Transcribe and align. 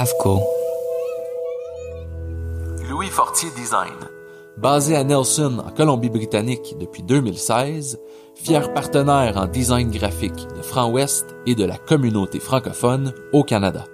AFCO. 0.00 0.40
Louis 2.88 3.08
Fortier 3.08 3.50
Design. 3.54 3.92
Basé 4.56 4.96
à 4.96 5.04
Nelson, 5.04 5.58
en 5.58 5.70
Colombie-Britannique 5.72 6.76
depuis 6.80 7.02
2016, 7.02 8.00
fier 8.34 8.72
partenaire 8.72 9.36
en 9.36 9.46
design 9.46 9.90
graphique 9.90 10.48
de 10.56 10.62
Franc 10.62 10.90
Ouest 10.90 11.26
et 11.44 11.54
de 11.54 11.66
la 11.66 11.76
communauté 11.76 12.40
francophone 12.40 13.12
au 13.34 13.44
Canada. 13.44 13.84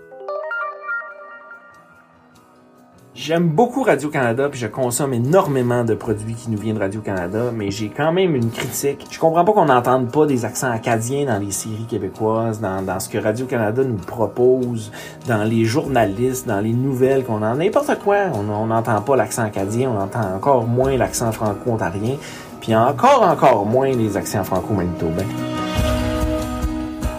J'aime 3.19 3.49
beaucoup 3.49 3.83
Radio-Canada, 3.83 4.51
puis 4.51 4.61
je 4.61 4.67
consomme 4.67 5.15
énormément 5.15 5.85
de 5.85 5.95
produits 5.95 6.35
qui 6.35 6.51
nous 6.51 6.59
viennent 6.59 6.77
de 6.77 6.81
Radio-Canada, 6.81 7.51
mais 7.51 7.71
j'ai 7.71 7.89
quand 7.89 8.13
même 8.13 8.37
une 8.37 8.51
critique. 8.51 9.07
Je 9.11 9.19
comprends 9.19 9.43
pas 9.43 9.53
qu'on 9.53 9.65
n'entende 9.65 10.13
pas 10.13 10.27
des 10.27 10.45
accents 10.45 10.71
acadiens 10.71 11.25
dans 11.25 11.39
les 11.39 11.51
séries 11.51 11.87
québécoises, 11.89 12.61
dans, 12.61 13.01
ce 13.01 13.09
que 13.09 13.17
Radio-Canada 13.17 13.85
nous 13.85 13.97
propose, 13.97 14.93
dans 15.27 15.45
les 15.45 15.65
journalistes, 15.65 16.47
dans 16.47 16.61
les 16.61 16.75
nouvelles 16.75 17.25
qu'on 17.25 17.43
en 17.43 17.55
n'importe 17.55 17.99
quoi. 18.01 18.27
On 18.35 18.67
n'entend 18.67 19.01
pas 19.01 19.17
l'accent 19.17 19.45
acadien, 19.45 19.91
on 19.91 19.99
entend 19.99 20.35
encore 20.37 20.67
moins 20.67 20.99
l'accent 20.99 21.33
franco-ontarien, 21.33 22.17
puis 22.61 22.77
encore, 22.77 23.23
encore 23.23 23.65
moins 23.65 23.93
les 23.93 24.19
accents 24.19 24.45
franco-manitobains. 24.45 25.25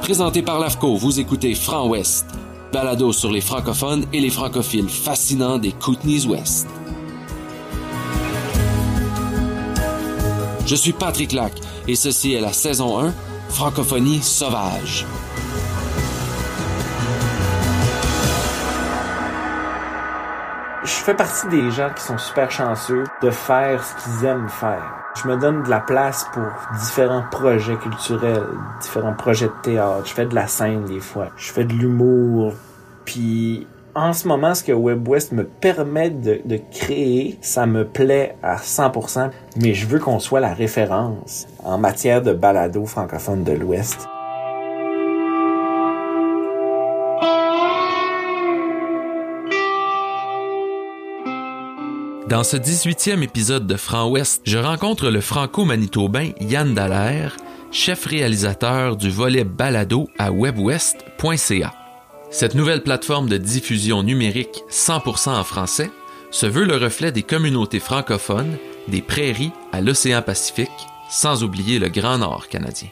Présenté 0.03 0.43
par 0.43 0.59
l'AFCO, 0.59 0.95
vous 0.95 1.19
écoutez 1.19 1.55
Franc 1.55 1.89
Ouest, 1.89 2.27
balado 2.77 3.11
sur 3.11 3.31
les 3.31 3.41
francophones 3.41 4.05
et 4.13 4.19
les 4.19 4.29
francophiles 4.29 4.87
fascinants 4.87 5.57
des 5.57 5.71
Kootenays-Ouest. 5.71 6.67
Je 10.63 10.75
suis 10.75 10.93
Patrick 10.93 11.31
Lac 11.31 11.53
et 11.87 11.95
ceci 11.95 12.35
est 12.35 12.39
la 12.39 12.53
saison 12.53 12.99
1, 12.99 13.11
Francophonie 13.49 14.21
sauvage. 14.21 15.07
Je 20.83 20.91
fais 20.91 21.15
partie 21.15 21.47
des 21.47 21.71
gens 21.71 21.89
qui 21.95 22.03
sont 22.03 22.19
super 22.19 22.51
chanceux 22.51 23.05
de 23.23 23.31
faire 23.31 23.83
ce 23.83 24.03
qu'ils 24.03 24.27
aiment 24.27 24.49
faire. 24.49 24.93
Je 25.15 25.27
me 25.27 25.35
donne 25.35 25.63
de 25.63 25.69
la 25.69 25.79
place 25.79 26.27
pour 26.31 26.45
différents 26.79 27.25
projets 27.31 27.77
culturels, 27.77 28.45
différents 28.79 29.15
projets 29.15 29.47
de 29.47 29.61
théâtre. 29.63 30.05
Je 30.05 30.13
fais 30.13 30.27
de 30.27 30.35
la 30.35 30.45
scène 30.45 30.85
des 30.85 30.99
fois. 30.99 31.29
Je 31.37 31.51
fais 31.51 31.63
de 31.63 31.73
l'humour. 31.73 32.53
Puis 33.07 33.65
en 33.95 34.13
ce 34.13 34.27
moment, 34.27 34.53
ce 34.53 34.63
que 34.63 34.73
WebWest 34.73 35.31
me 35.31 35.45
permet 35.45 36.11
de, 36.11 36.59
créer, 36.71 37.39
ça 37.41 37.65
me 37.65 37.85
plaît 37.85 38.35
à 38.43 38.57
100%, 38.57 39.31
mais 39.55 39.73
je 39.73 39.87
veux 39.87 39.97
qu'on 39.97 40.19
soit 40.19 40.41
la 40.41 40.53
référence 40.53 41.47
en 41.63 41.79
matière 41.79 42.21
de 42.21 42.33
balado 42.33 42.85
francophone 42.85 43.43
de 43.43 43.53
l'Ouest. 43.53 44.07
Dans 52.27 52.43
ce 52.43 52.57
18e 52.57 53.23
épisode 53.23 53.65
de 53.65 53.77
Franc 53.77 54.09
Ouest, 54.09 54.41
je 54.43 54.57
rencontre 54.57 55.09
le 55.09 55.21
franco-manitobain 55.21 56.31
Yann 56.41 56.73
Dallaire, 56.73 57.37
chef 57.71 58.05
réalisateur 58.05 58.97
du 58.97 59.09
volet 59.09 59.45
balado 59.45 60.09
à 60.19 60.29
webwest.ca. 60.33 61.86
Cette 62.29 62.55
nouvelle 62.55 62.83
plateforme 62.83 63.29
de 63.29 63.37
diffusion 63.37 64.03
numérique 64.03 64.63
100% 64.69 65.29
en 65.29 65.43
français 65.45 65.89
se 66.29 66.45
veut 66.45 66.65
le 66.65 66.75
reflet 66.75 67.13
des 67.13 67.23
communautés 67.23 67.79
francophones 67.79 68.57
des 68.89 69.01
prairies 69.01 69.53
à 69.71 69.79
l'océan 69.79 70.21
Pacifique, 70.21 70.69
sans 71.09 71.43
oublier 71.43 71.79
le 71.79 71.87
Grand 71.87 72.17
Nord 72.17 72.49
canadien. 72.49 72.89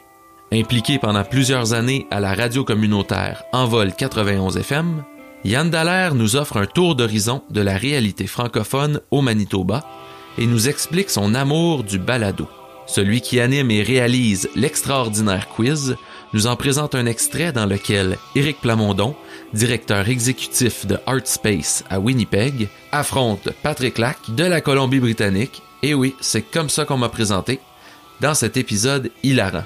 Impliqué 0.52 0.98
pendant 0.98 1.22
plusieurs 1.22 1.74
années 1.74 2.06
à 2.10 2.18
la 2.18 2.34
radio 2.34 2.64
communautaire 2.64 3.42
Envol 3.52 3.92
91 3.92 4.56
FM, 4.56 5.04
Yann 5.44 5.68
Dallaire 5.68 6.14
nous 6.14 6.36
offre 6.36 6.56
un 6.56 6.66
tour 6.66 6.96
d'horizon 6.96 7.42
de 7.50 7.60
la 7.60 7.76
réalité 7.76 8.26
francophone 8.26 9.00
au 9.10 9.20
Manitoba 9.20 9.84
et 10.38 10.46
nous 10.46 10.68
explique 10.68 11.10
son 11.10 11.34
amour 11.34 11.84
du 11.84 11.98
balado. 11.98 12.48
Celui 12.86 13.20
qui 13.20 13.38
anime 13.40 13.70
et 13.70 13.82
réalise 13.82 14.48
l'extraordinaire 14.54 15.48
quiz 15.48 15.96
nous 16.36 16.46
en 16.46 16.54
présente 16.54 16.94
un 16.94 17.06
extrait 17.06 17.50
dans 17.50 17.64
lequel 17.64 18.18
Éric 18.34 18.60
Plamondon, 18.60 19.16
directeur 19.54 20.06
exécutif 20.06 20.84
de 20.84 20.98
Artspace 21.06 21.82
à 21.88 21.98
Winnipeg, 21.98 22.68
affronte 22.92 23.48
Patrick 23.62 23.96
Lac 23.96 24.18
de 24.28 24.44
la 24.44 24.60
Colombie-Britannique. 24.60 25.62
Et 25.82 25.94
oui, 25.94 26.14
c'est 26.20 26.42
comme 26.42 26.68
ça 26.68 26.84
qu'on 26.84 26.98
m'a 26.98 27.08
présenté 27.08 27.58
dans 28.20 28.34
cet 28.34 28.58
épisode 28.58 29.10
hilarant. 29.22 29.64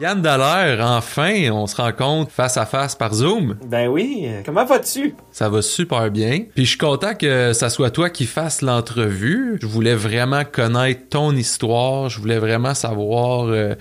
Yann 0.00 0.20
Dallaire, 0.20 0.84
enfin, 0.84 1.52
on 1.52 1.68
se 1.68 1.76
rencontre 1.76 2.32
face 2.32 2.56
à 2.56 2.66
face 2.66 2.96
par 2.96 3.14
Zoom. 3.14 3.56
Ben 3.64 3.86
oui, 3.86 4.26
comment 4.44 4.64
vas-tu? 4.64 5.14
Ça 5.30 5.48
va 5.48 5.62
super 5.62 6.10
bien. 6.10 6.46
Puis 6.52 6.64
je 6.64 6.70
suis 6.70 6.78
content 6.78 7.14
que 7.14 7.52
ça 7.52 7.70
soit 7.70 7.92
toi 7.92 8.10
qui 8.10 8.26
fasses 8.26 8.60
l'entrevue. 8.60 9.56
Je 9.62 9.68
voulais 9.68 9.94
vraiment 9.94 10.42
connaître 10.44 11.08
ton 11.10 11.30
histoire. 11.36 12.08
Je 12.08 12.18
voulais 12.18 12.40
vraiment 12.40 12.74
savoir 12.74 13.46
euh, 13.46 13.76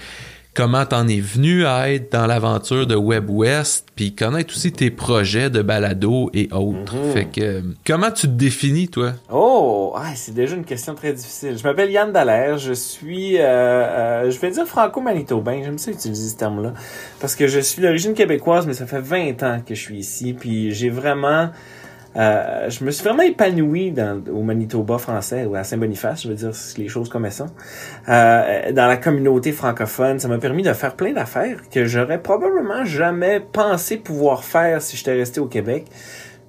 comment 0.54 0.86
t'en 0.86 1.08
es 1.08 1.20
venu 1.20 1.66
à 1.66 1.92
être 1.92 2.12
dans 2.12 2.28
l'aventure 2.28 2.86
de 2.86 2.96
WebWest, 2.96 3.88
puis 3.96 4.14
connaître 4.14 4.54
aussi 4.54 4.72
tes 4.72 4.92
projets 4.92 5.50
de 5.50 5.62
balado 5.62 6.30
et 6.34 6.50
autres. 6.52 6.96
Fait 7.14 7.26
que, 7.26 7.64
comment 7.86 8.12
tu 8.12 8.28
te 8.28 8.34
définis, 8.34 8.88
toi? 8.88 9.14
Oh, 9.32 9.94
ah, 9.96 10.12
c'est 10.16 10.34
déjà 10.34 10.56
une 10.56 10.66
question 10.66 10.94
très 10.96 11.14
difficile. 11.14 11.58
Je 11.58 11.64
m'appelle 11.64 11.92
Yann 11.92 12.12
Dallaire, 12.12 12.58
je 12.58 12.74
suis, 12.74 13.38
euh, 13.38 13.44
euh, 13.44 14.32
je 14.32 14.40
vais 14.40 14.52
dire 14.52 14.66
franco-manitobain, 14.66 15.62
j'aime 15.64 15.78
ça 15.78 15.92
utiliser 15.92 16.30
ce 16.30 16.38
terme-là, 16.38 16.74
parce 17.20 17.36
que 17.36 17.48
je 17.48 17.60
suis 17.60 17.82
d'origine 17.82 18.14
québécoise, 18.14 18.68
mais 18.68 18.74
ça 18.74 18.86
fait 18.86 19.02
20 19.02 19.44
ans 19.44 19.62
que 19.66 19.74
je 19.74 19.82
suis 19.82 19.98
ici, 19.98 20.34
puis 20.34 20.72
j'ai 20.72 20.90
vraiment... 20.90 21.50
Euh, 22.16 22.70
je 22.70 22.84
me 22.84 22.92
suis 22.92 23.04
vraiment 23.04 23.24
épanoui 23.24 23.92
dans, 23.92 24.22
au 24.32 24.44
Manitoba 24.44 24.98
français 24.98 25.46
ou 25.46 25.56
à 25.56 25.64
Saint-Boniface, 25.64 26.24
je 26.24 26.30
veux 26.30 26.36
dire 26.36 26.52
les 26.78 26.88
choses 26.88 27.10
comme 27.10 27.26
elles. 27.26 27.34
Euh, 28.10 28.72
dans 28.72 28.88
la 28.88 28.98
communauté 28.98 29.52
francophone, 29.52 30.20
ça 30.20 30.28
m'a 30.28 30.38
permis 30.38 30.64
de 30.64 30.74
faire 30.74 30.96
plein 30.96 31.14
d'affaires 31.14 31.58
que 31.70 31.86
j'aurais 31.86 32.22
probablement 32.22 32.86
jamais 32.86 33.40
pensé 33.40 33.98
pouvoir 33.98 34.44
faire 34.44 34.82
si 34.82 34.98
j'étais 34.98 35.14
resté 35.14 35.40
au 35.40 35.48
Québec. 35.48 35.86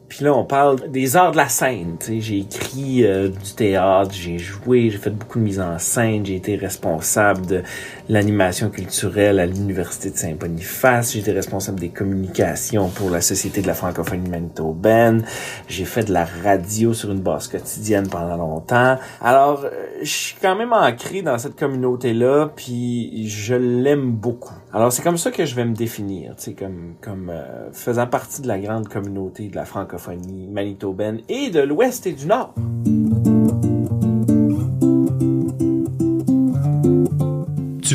Puis 0.09 0.25
là, 0.25 0.35
on 0.35 0.45
parle 0.45 0.91
des 0.91 1.17
arts 1.17 1.33
de 1.33 1.39
la 1.39 1.49
scène. 1.49 1.97
J'ai 2.07 2.39
écrit 2.39 3.05
euh, 3.05 3.29
du 3.29 3.55
théâtre, 3.57 4.13
j'ai 4.13 4.39
joué, 4.39 4.91
j'ai 4.91 4.99
fait 4.99 5.11
beaucoup 5.11 5.39
de 5.39 5.45
mise 5.45 5.61
en 5.61 5.79
scène, 5.79 6.25
j'ai 6.25 6.37
été 6.37 6.57
responsable 6.57 7.47
de 7.47 7.63
l'animation 8.09 8.71
culturelle 8.71 9.41
à 9.41 9.47
l'Université 9.47 10.11
de 10.11 10.17
Saint-Boniface, 10.17 11.15
été 11.17 11.33
responsable 11.33 11.81
des 11.81 11.89
communications 11.89 12.89
pour 12.89 13.11
la 13.11 13.21
Société 13.21 13.63
de 13.63 13.67
la 13.67 13.75
francophonie 13.75 14.29
manitobaine, 14.29 15.25
j'ai 15.69 15.85
fait 15.85 16.05
de 16.05 16.13
la 16.13 16.27
radio 16.45 16.93
sur 16.93 17.11
une 17.13 17.21
base 17.21 17.49
quotidienne 17.49 18.09
pendant 18.09 18.37
longtemps. 18.37 18.99
Alors, 19.21 19.65
euh, 19.65 19.71
je 20.03 20.11
suis 20.11 20.37
quand 20.41 20.57
même 20.57 20.73
ancré 20.73 21.23
dans 21.23 21.39
cette 21.39 21.57
communauté-là, 21.57 22.51
puis 22.55 23.29
je 23.29 23.55
l'aime 23.55 24.11
beaucoup. 24.13 24.55
Alors, 24.73 24.93
c'est 24.93 25.03
comme 25.03 25.19
ça 25.19 25.31
que 25.31 25.45
je 25.45 25.55
vais 25.55 25.65
me 25.65 25.75
définir, 25.75 26.37
tu 26.37 26.45
sais, 26.45 26.53
comme, 26.53 26.95
comme 27.01 27.31
euh, 27.31 27.73
faisant 27.73 28.07
partie 28.07 28.43
de 28.43 28.49
la 28.49 28.59
grande 28.59 28.89
communauté 28.89 29.49
de 29.49 29.57
la 29.57 29.65
francophonie 29.65 30.49
manitobaine 30.49 31.21
et 31.29 31.51
de 31.51 31.61
l'Ouest 31.61 32.07
et 32.07 32.13
du 32.13 32.27
Nord. 32.27 32.55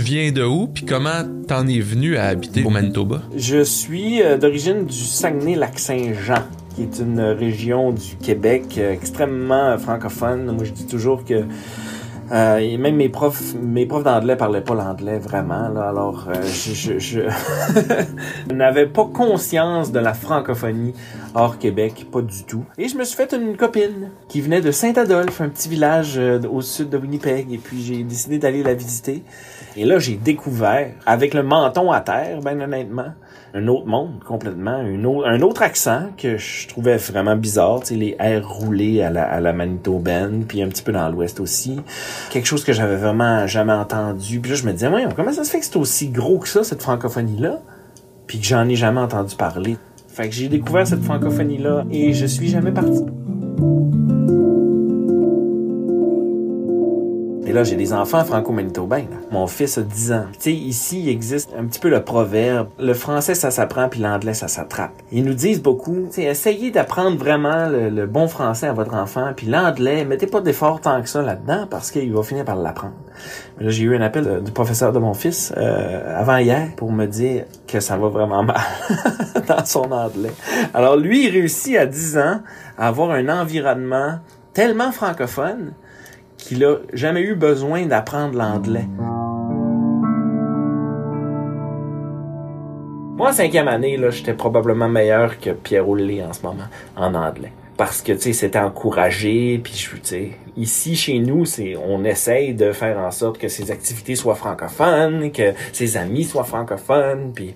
Viens 0.10 0.32
de 0.32 0.44
où, 0.44 0.66
puis 0.66 0.86
comment 0.86 1.24
t'en 1.48 1.68
es 1.68 1.80
venu 1.80 2.18
à 2.18 2.26
habiter 2.26 2.64
au 2.64 2.72
Manitoba? 2.72 3.22
Je 3.36 3.62
suis 3.62 4.24
euh, 4.24 4.40
d'origine 4.40 4.86
du 4.86 4.98
Saguenay-Lac-Saint-Jean, 4.98 6.46
qui 6.76 6.82
est 6.82 6.98
une 7.00 7.20
région 7.20 7.92
du 7.92 8.16
Québec 8.20 8.64
euh, 8.80 8.92
extrêmement 8.92 9.78
francophone. 9.78 10.52
Moi, 10.52 10.64
je 10.64 10.72
dis 10.72 10.88
toujours 10.88 11.24
que 11.26 11.44
euh, 12.32 12.78
même 12.78 12.96
mes 12.96 13.10
profs, 13.10 13.56
mes 13.56 13.86
profs 13.88 14.04
d'anglais 14.04 14.36
parlaient 14.36 14.62
pas 14.62 14.76
l'anglais 14.76 15.18
vraiment. 15.18 15.66
Alors, 15.76 16.28
euh, 16.28 16.42
je, 16.44 17.00
je, 17.00 17.22
n'avais 18.54 18.86
pas 18.86 19.06
conscience 19.06 19.92
de 19.92 20.00
la 20.00 20.14
francophonie 20.14 20.94
hors 21.34 21.58
Québec, 21.58 22.06
pas 22.12 22.22
du 22.22 22.44
tout. 22.44 22.66
Et 22.78 22.88
je 22.88 22.98
me 22.98 23.04
suis 23.04 23.16
fait 23.16 23.34
une 23.34 23.58
copine 23.58 24.12
qui 24.28 24.42
venait 24.42 24.62
de 24.62 24.72
Saint-Adolphe, 24.72 25.42
un 25.42 25.50
petit 25.50 25.70
village 25.70 26.18
euh, 26.18 26.40
au 26.52 26.62
sud 26.62 26.90
de 26.90 26.98
Winnipeg, 26.98 27.52
et 27.52 27.58
puis 27.58 27.82
j'ai 27.82 28.04
décidé 28.04 28.38
d'aller 28.38 28.62
la 28.62 28.76
visiter. 28.76 29.24
Et 29.76 29.86
là, 29.86 30.00
j'ai 30.00 30.16
découvert, 30.16 30.92
avec 31.06 31.34
le 31.34 31.44
menton 31.44 31.92
à 31.92 32.02
terre, 32.02 32.40
ben 32.42 32.60
honnêtement, 32.62 33.14
un 33.54 33.68
autre 33.68 33.86
monde 33.86 34.24
complètement, 34.26 34.82
une 34.82 35.06
autre, 35.06 35.28
un 35.28 35.42
autre 35.42 35.62
accent 35.62 36.08
que 36.18 36.38
je 36.38 36.68
trouvais 36.68 36.98
vraiment 36.98 37.36
bizarre, 37.36 37.80
tu 37.82 37.88
sais, 37.88 37.96
les 37.96 38.16
airs 38.20 38.48
roulés 38.48 39.02
à 39.02 39.10
la, 39.10 39.24
à 39.24 39.54
manitobaine, 39.54 40.46
puis 40.48 40.62
un 40.62 40.68
petit 40.68 40.84
peu 40.84 40.92
dans 40.92 41.10
l'ouest 41.10 41.40
aussi. 41.40 41.80
Quelque 42.30 42.46
chose 42.46 42.64
que 42.64 42.74
j'avais 42.74 42.98
vraiment 42.98 43.48
jamais 43.48 43.74
entendu. 43.74 44.40
Puis 44.40 44.52
là, 44.52 44.58
je 44.58 44.66
me 44.66 44.72
disais, 44.72 44.88
ouais, 44.88 45.06
comment 45.16 45.34
ça 45.34 45.44
se 45.44 45.52
fait 45.52 45.60
que 45.60 45.66
c'est 45.66 45.78
aussi 45.78 46.10
gros 46.10 46.40
que 46.40 46.48
ça, 46.48 46.64
cette 46.64 46.82
francophonie-là? 46.82 47.60
Puis 48.28 48.40
que 48.40 48.46
j'en 48.46 48.68
ai 48.70 48.76
jamais 48.76 49.02
entendu 49.02 49.36
parler. 49.36 49.78
Fait 50.08 50.30
que 50.30 50.36
j'ai 50.36 50.50
découvert 50.50 50.86
cette 50.86 51.04
francophonie-là 51.04 51.86
et 51.92 52.14
je 52.14 52.26
suis 52.26 52.50
jamais 52.50 52.72
parti. 52.72 53.06
Et 57.50 57.52
là, 57.52 57.64
j'ai 57.64 57.76
des 57.76 57.94
enfants 57.94 58.24
franco-manitobains. 58.24 59.06
Mon 59.32 59.48
fils 59.48 59.80
a 59.80 59.82
10 59.82 60.12
ans. 60.12 60.26
Tu 60.34 60.40
sais, 60.40 60.54
ici, 60.54 61.02
il 61.02 61.10
existe 61.10 61.50
un 61.58 61.66
petit 61.66 61.80
peu 61.80 61.90
le 61.90 62.04
proverbe. 62.04 62.70
Le 62.78 62.94
français, 62.94 63.34
ça 63.34 63.50
s'apprend, 63.50 63.90
puis 63.90 64.02
l'anglais, 64.02 64.36
ça 64.36 64.48
s'attrape. 64.48 64.92
Ils 65.12 65.26
nous 65.26 65.34
disent 65.34 65.60
beaucoup, 65.60 66.06
tu 66.10 66.22
sais, 66.22 66.24
essayez 66.26 66.70
d'apprendre 66.70 67.18
vraiment 67.18 67.68
le, 67.68 68.06
bon 68.06 68.28
français 68.28 68.68
à 68.68 68.74
votre 68.74 68.94
enfant, 68.94 69.34
puis 69.36 69.48
l'anglais, 69.48 70.06
mettez 70.06 70.28
pas 70.28 70.42
d'effort 70.42 70.80
tant 70.80 71.02
que 71.02 71.10
ça 71.10 71.24
là-dedans, 71.24 71.66
parce 71.68 71.90
qu'il 71.90 72.14
va 72.14 72.22
finir 72.22 72.46
par 72.46 72.56
l'apprendre. 72.56 72.94
Mais 73.58 73.66
Là, 73.66 73.72
j'ai 73.72 73.86
eu 73.86 73.96
un 73.96 74.02
appel 74.02 74.44
du 74.44 74.52
professeur 74.52 74.94
de 74.94 75.00
mon 75.00 75.16
fils 75.16 75.52
euh, 75.58 76.20
avant 76.20 76.38
hier 76.38 76.68
pour 76.78 76.92
me 76.92 77.08
dire 77.08 77.46
que 77.66 77.80
ça 77.80 77.98
va 77.98 78.10
vraiment 78.10 78.44
mal 78.44 78.62
dans 79.48 79.66
son 79.66 79.92
anglais. 79.92 80.34
Alors 80.76 80.98
lui, 80.98 81.26
il 81.26 81.32
réussit 81.32 81.78
à 81.78 81.88
10 81.88 82.18
ans 82.20 82.42
à 82.78 82.90
avoir 82.90 83.10
un 83.10 83.28
environnement 83.28 84.20
tellement 84.54 84.92
francophone 84.92 85.74
qu'il 86.40 86.66
a 86.66 86.78
jamais 86.94 87.22
eu 87.22 87.36
besoin 87.36 87.86
d'apprendre 87.86 88.36
l'anglais. 88.36 88.88
Moi, 93.18 93.30
en 93.30 93.34
cinquième 93.34 93.68
année, 93.68 93.98
là, 93.98 94.10
j'étais 94.10 94.34
probablement 94.34 94.88
meilleur 94.88 95.40
que 95.40 95.50
Pierre 95.50 95.88
Oulé 95.88 96.24
en 96.24 96.32
ce 96.32 96.42
moment, 96.42 96.64
en 96.96 97.14
anglais. 97.14 97.52
Parce 97.76 98.02
que, 98.02 98.14
tu 98.14 98.22
sais, 98.22 98.34
c'était 98.34 98.60
encouragé, 98.60 99.60
puis 99.62 99.74
je, 99.74 99.90
tu 99.96 100.00
sais, 100.04 100.32
ici, 100.56 100.96
chez 100.96 101.20
nous, 101.20 101.46
c'est, 101.46 101.76
on 101.76 102.04
essaye 102.06 102.54
de 102.54 102.72
faire 102.72 102.98
en 102.98 103.12
sorte 103.12 103.38
que 103.38 103.50
ces 103.50 103.72
activités 103.72 104.16
soient 104.16 104.36
francophones, 104.36 105.32
que 105.32 105.54
ses 105.74 105.98
amis 105.98 106.24
soient 106.24 106.46
francophones, 106.46 107.32
puis, 107.34 107.54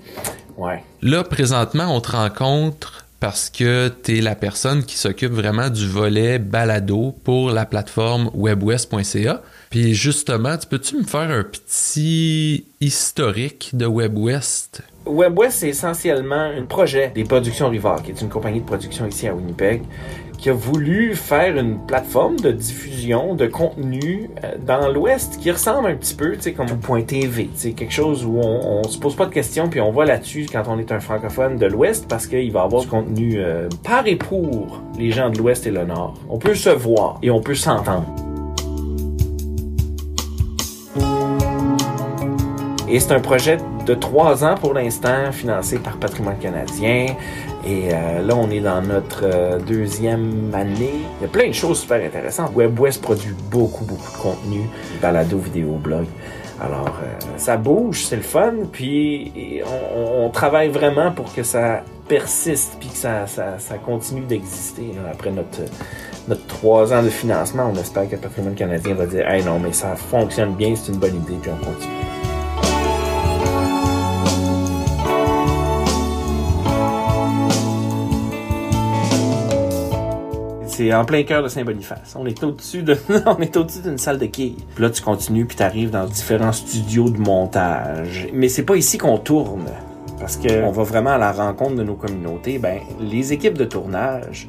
ouais. 0.57 0.83
Là, 1.01 1.23
présentement, 1.23 1.93
on 1.95 2.01
te 2.01 2.11
rencontre 2.11 3.02
parce 3.23 3.49
que 3.49 3.87
tu 3.87 4.17
es 4.17 4.21
la 4.21 4.35
personne 4.35 4.83
qui 4.83 4.97
s'occupe 4.97 5.31
vraiment 5.31 5.69
du 5.69 5.87
volet 5.87 6.39
balado 6.39 7.15
pour 7.23 7.51
la 7.51 7.65
plateforme 7.65 8.29
webwest.ca. 8.33 9.41
Puis 9.69 9.93
justement, 9.93 10.57
tu 10.57 10.67
peux-tu 10.67 10.97
me 10.97 11.05
faire 11.05 11.31
un 11.31 11.45
petit 11.45 12.65
historique 12.81 13.69
de 13.71 13.85
WebWest? 13.85 14.81
WebWest, 15.05 15.59
c'est 15.59 15.69
essentiellement 15.69 16.35
un 16.35 16.63
projet 16.63 17.13
des 17.15 17.23
Productions 17.23 17.69
Rivard, 17.69 18.03
qui 18.03 18.11
est 18.11 18.21
une 18.21 18.27
compagnie 18.27 18.59
de 18.59 18.65
production 18.65 19.07
ici 19.07 19.25
à 19.25 19.33
Winnipeg, 19.33 19.83
qui 20.43 20.49
a 20.49 20.53
voulu 20.53 21.15
faire 21.15 21.57
une 21.57 21.79
plateforme 21.79 22.35
de 22.35 22.51
diffusion 22.51 23.33
de 23.33 23.47
contenu 23.47 24.29
euh, 24.43 24.55
dans 24.59 24.89
l'Ouest 24.91 25.37
qui 25.39 25.49
ressemble 25.49 25.87
un 25.87 25.95
petit 25.95 26.15
peu, 26.15 26.33
tu 26.33 26.41
sais, 26.41 26.51
comme 26.51 26.67
Point 26.67 27.03
TV, 27.03 27.49
sais, 27.55 27.71
quelque 27.71 27.93
chose 27.93 28.25
où 28.25 28.41
on, 28.43 28.81
on 28.81 28.83
se 28.83 28.99
pose 28.99 29.15
pas 29.15 29.25
de 29.25 29.31
questions 29.31 29.69
puis 29.69 29.79
on 29.79 29.93
va 29.93 30.03
là-dessus 30.03 30.47
quand 30.51 30.63
on 30.67 30.79
est 30.79 30.91
un 30.91 30.99
francophone 30.99 31.55
de 31.55 31.65
l'Ouest 31.65 32.09
parce 32.09 32.27
qu'il 32.27 32.51
va 32.51 32.63
avoir 32.63 32.81
du 32.81 32.89
contenu 32.89 33.35
euh, 33.37 33.69
par 33.85 34.05
et 34.05 34.17
pour 34.17 34.81
les 34.99 35.11
gens 35.11 35.29
de 35.29 35.37
l'Ouest 35.37 35.65
et 35.65 35.71
le 35.71 35.85
Nord. 35.85 36.15
On 36.27 36.39
peut 36.39 36.55
se 36.55 36.71
voir 36.71 37.19
et 37.23 37.31
on 37.31 37.39
peut 37.39 37.55
s'entendre. 37.55 38.13
Et 42.89 42.99
c'est 42.99 43.13
un 43.13 43.21
projet 43.21 43.59
de 43.85 43.93
trois 43.93 44.43
ans 44.43 44.55
pour 44.55 44.73
l'instant, 44.73 45.31
financé 45.31 45.79
par 45.79 45.97
Patrimoine 45.97 46.37
canadien. 46.37 47.15
Et 47.65 47.89
euh, 47.93 48.21
là, 48.21 48.35
on 48.35 48.49
est 48.49 48.59
dans 48.59 48.81
notre 48.81 49.21
euh, 49.23 49.57
deuxième 49.59 50.51
année. 50.53 50.95
Il 51.19 51.23
y 51.23 51.25
a 51.25 51.27
plein 51.29 51.47
de 51.47 51.53
choses 51.53 51.79
super 51.79 52.05
intéressantes. 52.05 52.51
WebWest 52.55 53.01
produit 53.01 53.33
beaucoup, 53.49 53.85
beaucoup 53.85 54.11
de 54.11 54.17
contenu, 54.17 54.69
balado, 55.01 55.37
vidéo, 55.37 55.73
blog. 55.81 56.05
Alors, 56.61 56.99
euh, 57.03 57.19
ça 57.37 57.57
bouge, 57.57 58.05
c'est 58.05 58.15
le 58.15 58.21
fun, 58.21 58.53
puis 58.71 59.61
on, 59.65 60.25
on- 60.25 60.29
travaille 60.29 60.69
vraiment 60.69 61.11
pour 61.11 61.33
que 61.33 61.43
ça 61.43 61.83
persiste, 62.07 62.77
puis 62.79 62.89
que 62.89 62.95
ça, 62.95 63.27
ça, 63.27 63.55
ça 63.59 63.75
continue 63.77 64.21
d'exister. 64.21 64.91
Après 65.11 65.31
notre, 65.31 65.59
notre 66.27 66.45
trois 66.47 66.93
ans 66.93 67.01
de 67.03 67.09
financement, 67.09 67.71
on 67.73 67.79
espère 67.79 68.09
que 68.09 68.15
Patrimoine 68.17 68.55
canadien 68.55 68.93
va 68.93 69.05
dire 69.05 69.27
«Hey 69.29 69.43
non, 69.43 69.59
mais 69.59 69.73
ça 69.73 69.95
fonctionne 69.95 70.53
bien, 70.53 70.73
c'est 70.75 70.91
une 70.91 70.99
bonne 70.99 71.15
idée, 71.15 71.37
puis 71.41 71.51
on 71.51 71.65
continue.» 71.65 71.93
C'est 80.75 80.91
en 80.91 81.05
plein 81.05 81.21
cœur 81.21 81.43
de 81.43 81.49
Saint-Boniface. 81.49 82.15
On 82.17 82.25
est 82.25 82.43
au-dessus 82.43 82.81
d'une 82.81 83.99
salle 83.99 84.17
de 84.17 84.25
quilles. 84.25 84.57
Puis 84.73 84.83
là, 84.83 84.89
tu 84.89 85.03
continues, 85.03 85.45
puis 85.45 85.55
t'arrives 85.55 85.91
dans 85.91 86.05
différents 86.05 86.51
studios 86.51 87.11
de 87.11 87.19
montage. 87.19 88.27
Mais 88.33 88.49
c'est 88.49 88.63
pas 88.63 88.75
ici 88.75 88.97
qu'on 88.97 89.19
tourne. 89.19 89.67
Parce 90.19 90.35
que 90.35 90.63
on 90.63 90.71
va 90.71 90.81
vraiment 90.81 91.11
à 91.11 91.19
la 91.19 91.31
rencontre 91.31 91.75
de 91.75 91.83
nos 91.83 91.93
communautés. 91.93 92.57
Ben, 92.57 92.79
les 92.99 93.33
équipes 93.33 93.55
de 93.55 93.65
tournage, 93.65 94.47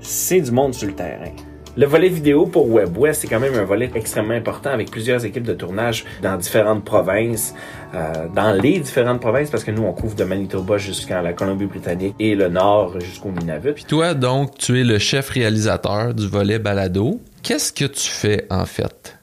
c'est 0.00 0.40
du 0.40 0.50
monde 0.50 0.72
sur 0.72 0.86
le 0.86 0.94
terrain. 0.94 1.32
Le 1.76 1.86
volet 1.86 2.08
vidéo 2.08 2.46
pour 2.46 2.72
WebWest, 2.72 3.22
c'est 3.22 3.26
quand 3.26 3.40
même 3.40 3.56
un 3.56 3.64
volet 3.64 3.90
extrêmement 3.96 4.34
important 4.34 4.70
avec 4.70 4.92
plusieurs 4.92 5.24
équipes 5.24 5.42
de 5.42 5.54
tournage 5.54 6.04
dans 6.22 6.36
différentes 6.36 6.84
provinces, 6.84 7.52
euh, 7.96 8.28
dans 8.32 8.52
les 8.52 8.78
différentes 8.78 9.20
provinces, 9.20 9.50
parce 9.50 9.64
que 9.64 9.72
nous, 9.72 9.82
on 9.82 9.92
couvre 9.92 10.14
de 10.14 10.22
Manitoba 10.22 10.78
jusqu'à 10.78 11.20
la 11.20 11.32
Colombie-Britannique 11.32 12.14
et 12.20 12.36
le 12.36 12.48
nord 12.48 13.00
jusqu'au 13.00 13.32
Nunavut. 13.32 13.72
Puis 13.72 13.86
toi, 13.86 14.14
donc, 14.14 14.56
tu 14.56 14.80
es 14.80 14.84
le 14.84 15.00
chef 15.00 15.30
réalisateur 15.30 16.14
du 16.14 16.28
volet 16.28 16.60
balado. 16.60 17.20
Qu'est-ce 17.42 17.72
que 17.72 17.86
tu 17.86 18.08
fais 18.08 18.46
en 18.50 18.66
fait? 18.66 19.18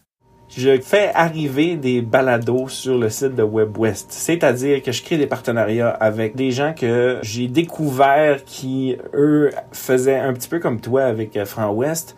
je 0.56 0.82
fais 0.82 1.12
arriver 1.14 1.78
des 1.78 2.02
balados 2.02 2.68
sur 2.68 2.98
le 2.98 3.10
site 3.10 3.36
de 3.36 3.44
WebWest. 3.44 4.08
C'est-à-dire 4.10 4.82
que 4.84 4.92
je 4.92 5.02
crée 5.02 5.18
des 5.18 5.28
partenariats 5.28 5.90
avec 5.90 6.36
des 6.36 6.52
gens 6.52 6.74
que 6.74 7.20
j'ai 7.22 7.48
découverts 7.48 8.44
qui, 8.44 8.98
eux, 9.14 9.52
faisaient 9.72 10.18
un 10.18 10.34
petit 10.34 10.50
peu 10.50 10.60
comme 10.60 10.82
toi 10.82 11.04
avec 11.04 11.38
euh, 11.38 11.46
Franc 11.46 11.72
West, 11.72 12.16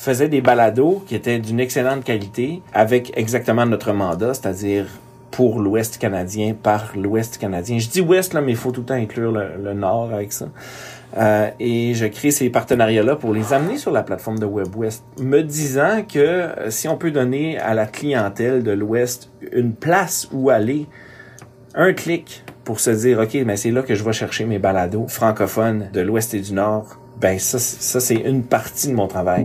faisaient 0.00 0.28
des 0.28 0.40
balados 0.40 1.04
qui 1.06 1.14
étaient 1.14 1.38
d'une 1.38 1.60
excellente 1.60 2.04
qualité 2.04 2.62
avec 2.72 3.12
exactement 3.18 3.66
notre 3.66 3.92
mandat, 3.92 4.32
c'est-à-dire 4.32 4.86
pour 5.30 5.60
l'Ouest 5.60 5.98
canadien, 5.98 6.54
par 6.54 6.92
l'Ouest 6.96 7.36
canadien. 7.36 7.78
Je 7.78 7.90
dis 7.90 8.00
Ouest, 8.00 8.32
là, 8.32 8.40
mais 8.40 8.52
il 8.52 8.56
faut 8.56 8.70
tout 8.70 8.80
le 8.80 8.86
temps 8.86 8.94
inclure 8.94 9.30
le, 9.30 9.74
Nord 9.74 10.10
avec 10.14 10.32
ça. 10.32 10.48
Euh, 11.18 11.50
et 11.60 11.92
je 11.92 12.06
crée 12.06 12.30
ces 12.30 12.48
partenariats-là 12.48 13.16
pour 13.16 13.34
les 13.34 13.52
amener 13.52 13.76
sur 13.76 13.92
la 13.92 14.02
plateforme 14.02 14.38
de 14.38 14.46
WebWest, 14.46 15.04
me 15.20 15.42
disant 15.42 16.02
que 16.08 16.18
euh, 16.18 16.70
si 16.70 16.88
on 16.88 16.96
peut 16.96 17.10
donner 17.10 17.58
à 17.58 17.74
la 17.74 17.84
clientèle 17.84 18.62
de 18.62 18.70
l'Ouest 18.70 19.30
une 19.52 19.74
place 19.74 20.28
où 20.32 20.48
aller, 20.48 20.86
un 21.74 21.92
clic 21.92 22.42
pour 22.64 22.80
se 22.80 22.90
dire, 22.90 23.18
OK, 23.18 23.36
mais 23.44 23.58
c'est 23.58 23.70
là 23.70 23.82
que 23.82 23.94
je 23.94 24.02
vais 24.02 24.14
chercher 24.14 24.46
mes 24.46 24.58
balados 24.58 25.08
francophones 25.08 25.90
de 25.92 26.00
l'Ouest 26.00 26.32
et 26.32 26.40
du 26.40 26.54
Nord, 26.54 26.98
ben 27.20 27.38
ça, 27.38 27.58
ça 27.58 28.00
c'est 28.00 28.14
une 28.14 28.44
partie 28.44 28.88
de 28.88 28.94
mon 28.94 29.06
travail. 29.06 29.44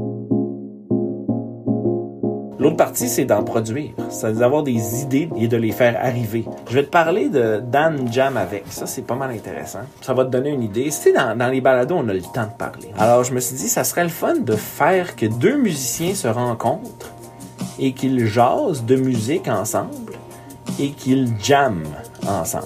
L'autre 2.66 2.78
partie, 2.78 3.10
c'est 3.10 3.26
d'en 3.26 3.44
produire. 3.44 3.92
C'est 4.10 4.40
d'avoir 4.40 4.64
des 4.64 5.04
idées 5.04 5.30
et 5.38 5.48
de 5.48 5.56
les 5.56 5.72
faire 5.72 6.04
arriver. 6.04 6.46
Je 6.68 6.74
vais 6.74 6.84
te 6.84 6.90
parler 6.90 7.30
de 7.30 7.62
Dan 7.64 8.12
Jam 8.12 8.38
avec. 8.38 8.64
Ça, 8.72 8.88
c'est 8.88 9.04
pas 9.04 9.14
mal 9.14 9.30
intéressant. 9.30 9.82
Ça 10.02 10.16
va 10.16 10.26
te 10.26 10.32
donner 10.32 10.50
une 10.50 10.64
idée. 10.64 10.86
Tu 10.86 10.90
sais, 10.90 11.14
dans, 11.14 11.38
dans 11.38 11.48
les 11.48 11.62
balados, 11.62 11.94
on 11.96 12.10
a 12.10 12.14
le 12.14 12.24
temps 12.24 12.48
de 12.48 12.58
parler. 12.58 12.90
Alors, 12.98 13.24
je 13.24 13.36
me 13.36 13.40
suis 13.40 13.56
dit, 13.56 13.68
ça 13.68 13.84
serait 13.84 14.02
le 14.02 14.10
fun 14.10 14.38
de 14.38 14.56
faire 14.56 15.16
que 15.16 15.28
deux 15.28 15.58
musiciens 15.58 16.16
se 16.16 16.28
rencontrent 16.28 17.12
et 17.78 17.94
qu'ils 17.94 18.26
jasent 18.26 18.84
de 18.84 18.96
musique 18.96 19.48
ensemble 19.48 20.14
et 20.80 20.90
qu'ils 20.90 21.30
jamment 21.40 21.86
ensemble. 22.28 22.66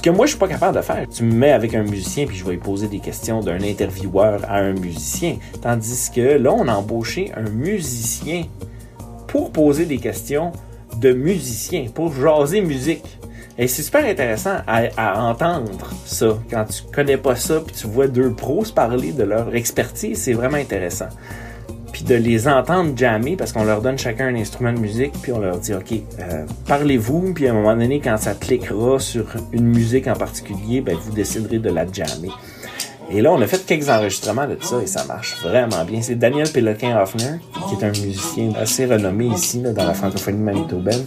Ce 0.00 0.02
que 0.02 0.08
moi, 0.08 0.24
je 0.24 0.30
suis 0.30 0.38
pas 0.38 0.48
capable 0.48 0.78
de 0.78 0.80
faire. 0.80 1.06
Tu 1.14 1.24
me 1.24 1.34
mets 1.34 1.52
avec 1.52 1.74
un 1.74 1.82
musicien, 1.82 2.24
puis 2.24 2.34
je 2.34 2.42
vais 2.42 2.52
lui 2.52 2.58
poser 2.58 2.88
des 2.88 3.00
questions 3.00 3.40
d'un 3.40 3.62
intervieweur 3.62 4.40
à 4.48 4.56
un 4.56 4.72
musicien. 4.72 5.36
Tandis 5.60 6.10
que 6.10 6.38
là, 6.38 6.54
on 6.54 6.68
a 6.68 6.72
embauché 6.72 7.30
un 7.36 7.50
musicien 7.50 8.44
pour 9.26 9.52
poser 9.52 9.84
des 9.84 9.98
questions 9.98 10.52
de 10.96 11.12
musiciens, 11.12 11.84
pour 11.94 12.14
jaser 12.14 12.62
musique. 12.62 13.04
Et 13.58 13.68
c'est 13.68 13.82
super 13.82 14.06
intéressant 14.06 14.56
à, 14.66 14.84
à 14.96 15.22
entendre 15.22 15.90
ça. 16.06 16.38
Quand 16.50 16.64
tu 16.64 16.82
connais 16.94 17.18
pas 17.18 17.36
ça, 17.36 17.60
puis 17.60 17.76
tu 17.76 17.86
vois 17.86 18.08
deux 18.08 18.30
pros 18.30 18.64
parler 18.74 19.12
de 19.12 19.24
leur 19.24 19.54
expertise, 19.54 20.16
c'est 20.16 20.32
vraiment 20.32 20.56
intéressant 20.56 21.08
de 22.04 22.14
les 22.14 22.48
entendre 22.48 22.96
jammer 22.96 23.36
parce 23.36 23.52
qu'on 23.52 23.64
leur 23.64 23.82
donne 23.82 23.98
chacun 23.98 24.28
un 24.28 24.34
instrument 24.34 24.72
de 24.72 24.78
musique 24.78 25.12
puis 25.22 25.32
on 25.32 25.38
leur 25.38 25.58
dit 25.58 25.74
ok 25.74 25.92
euh, 26.18 26.44
parlez-vous 26.66 27.32
puis 27.34 27.48
à 27.48 27.50
un 27.50 27.54
moment 27.54 27.74
donné 27.74 28.00
quand 28.00 28.16
ça 28.16 28.34
cliquera 28.34 28.98
sur 28.98 29.26
une 29.52 29.66
musique 29.66 30.06
en 30.06 30.14
particulier 30.14 30.80
ben 30.80 30.96
vous 30.96 31.12
déciderez 31.12 31.58
de 31.58 31.70
la 31.70 31.86
jammer. 31.90 32.30
Et 33.10 33.20
là 33.20 33.32
on 33.32 33.40
a 33.40 33.46
fait 33.46 33.64
quelques 33.64 33.88
enregistrements 33.88 34.46
de 34.46 34.56
ça 34.60 34.80
et 34.82 34.86
ça 34.86 35.04
marche 35.04 35.36
vraiment 35.42 35.84
bien. 35.84 36.00
C'est 36.02 36.14
Daniel 36.14 36.48
Péloquin 36.50 37.00
Hoffner 37.00 37.38
qui 37.68 37.74
est 37.74 37.86
un 37.86 37.90
musicien 37.90 38.52
assez 38.56 38.86
renommé 38.86 39.26
ici 39.26 39.60
là, 39.60 39.72
dans 39.72 39.84
la 39.84 39.94
francophonie 39.94 40.42
manitobaine 40.42 41.04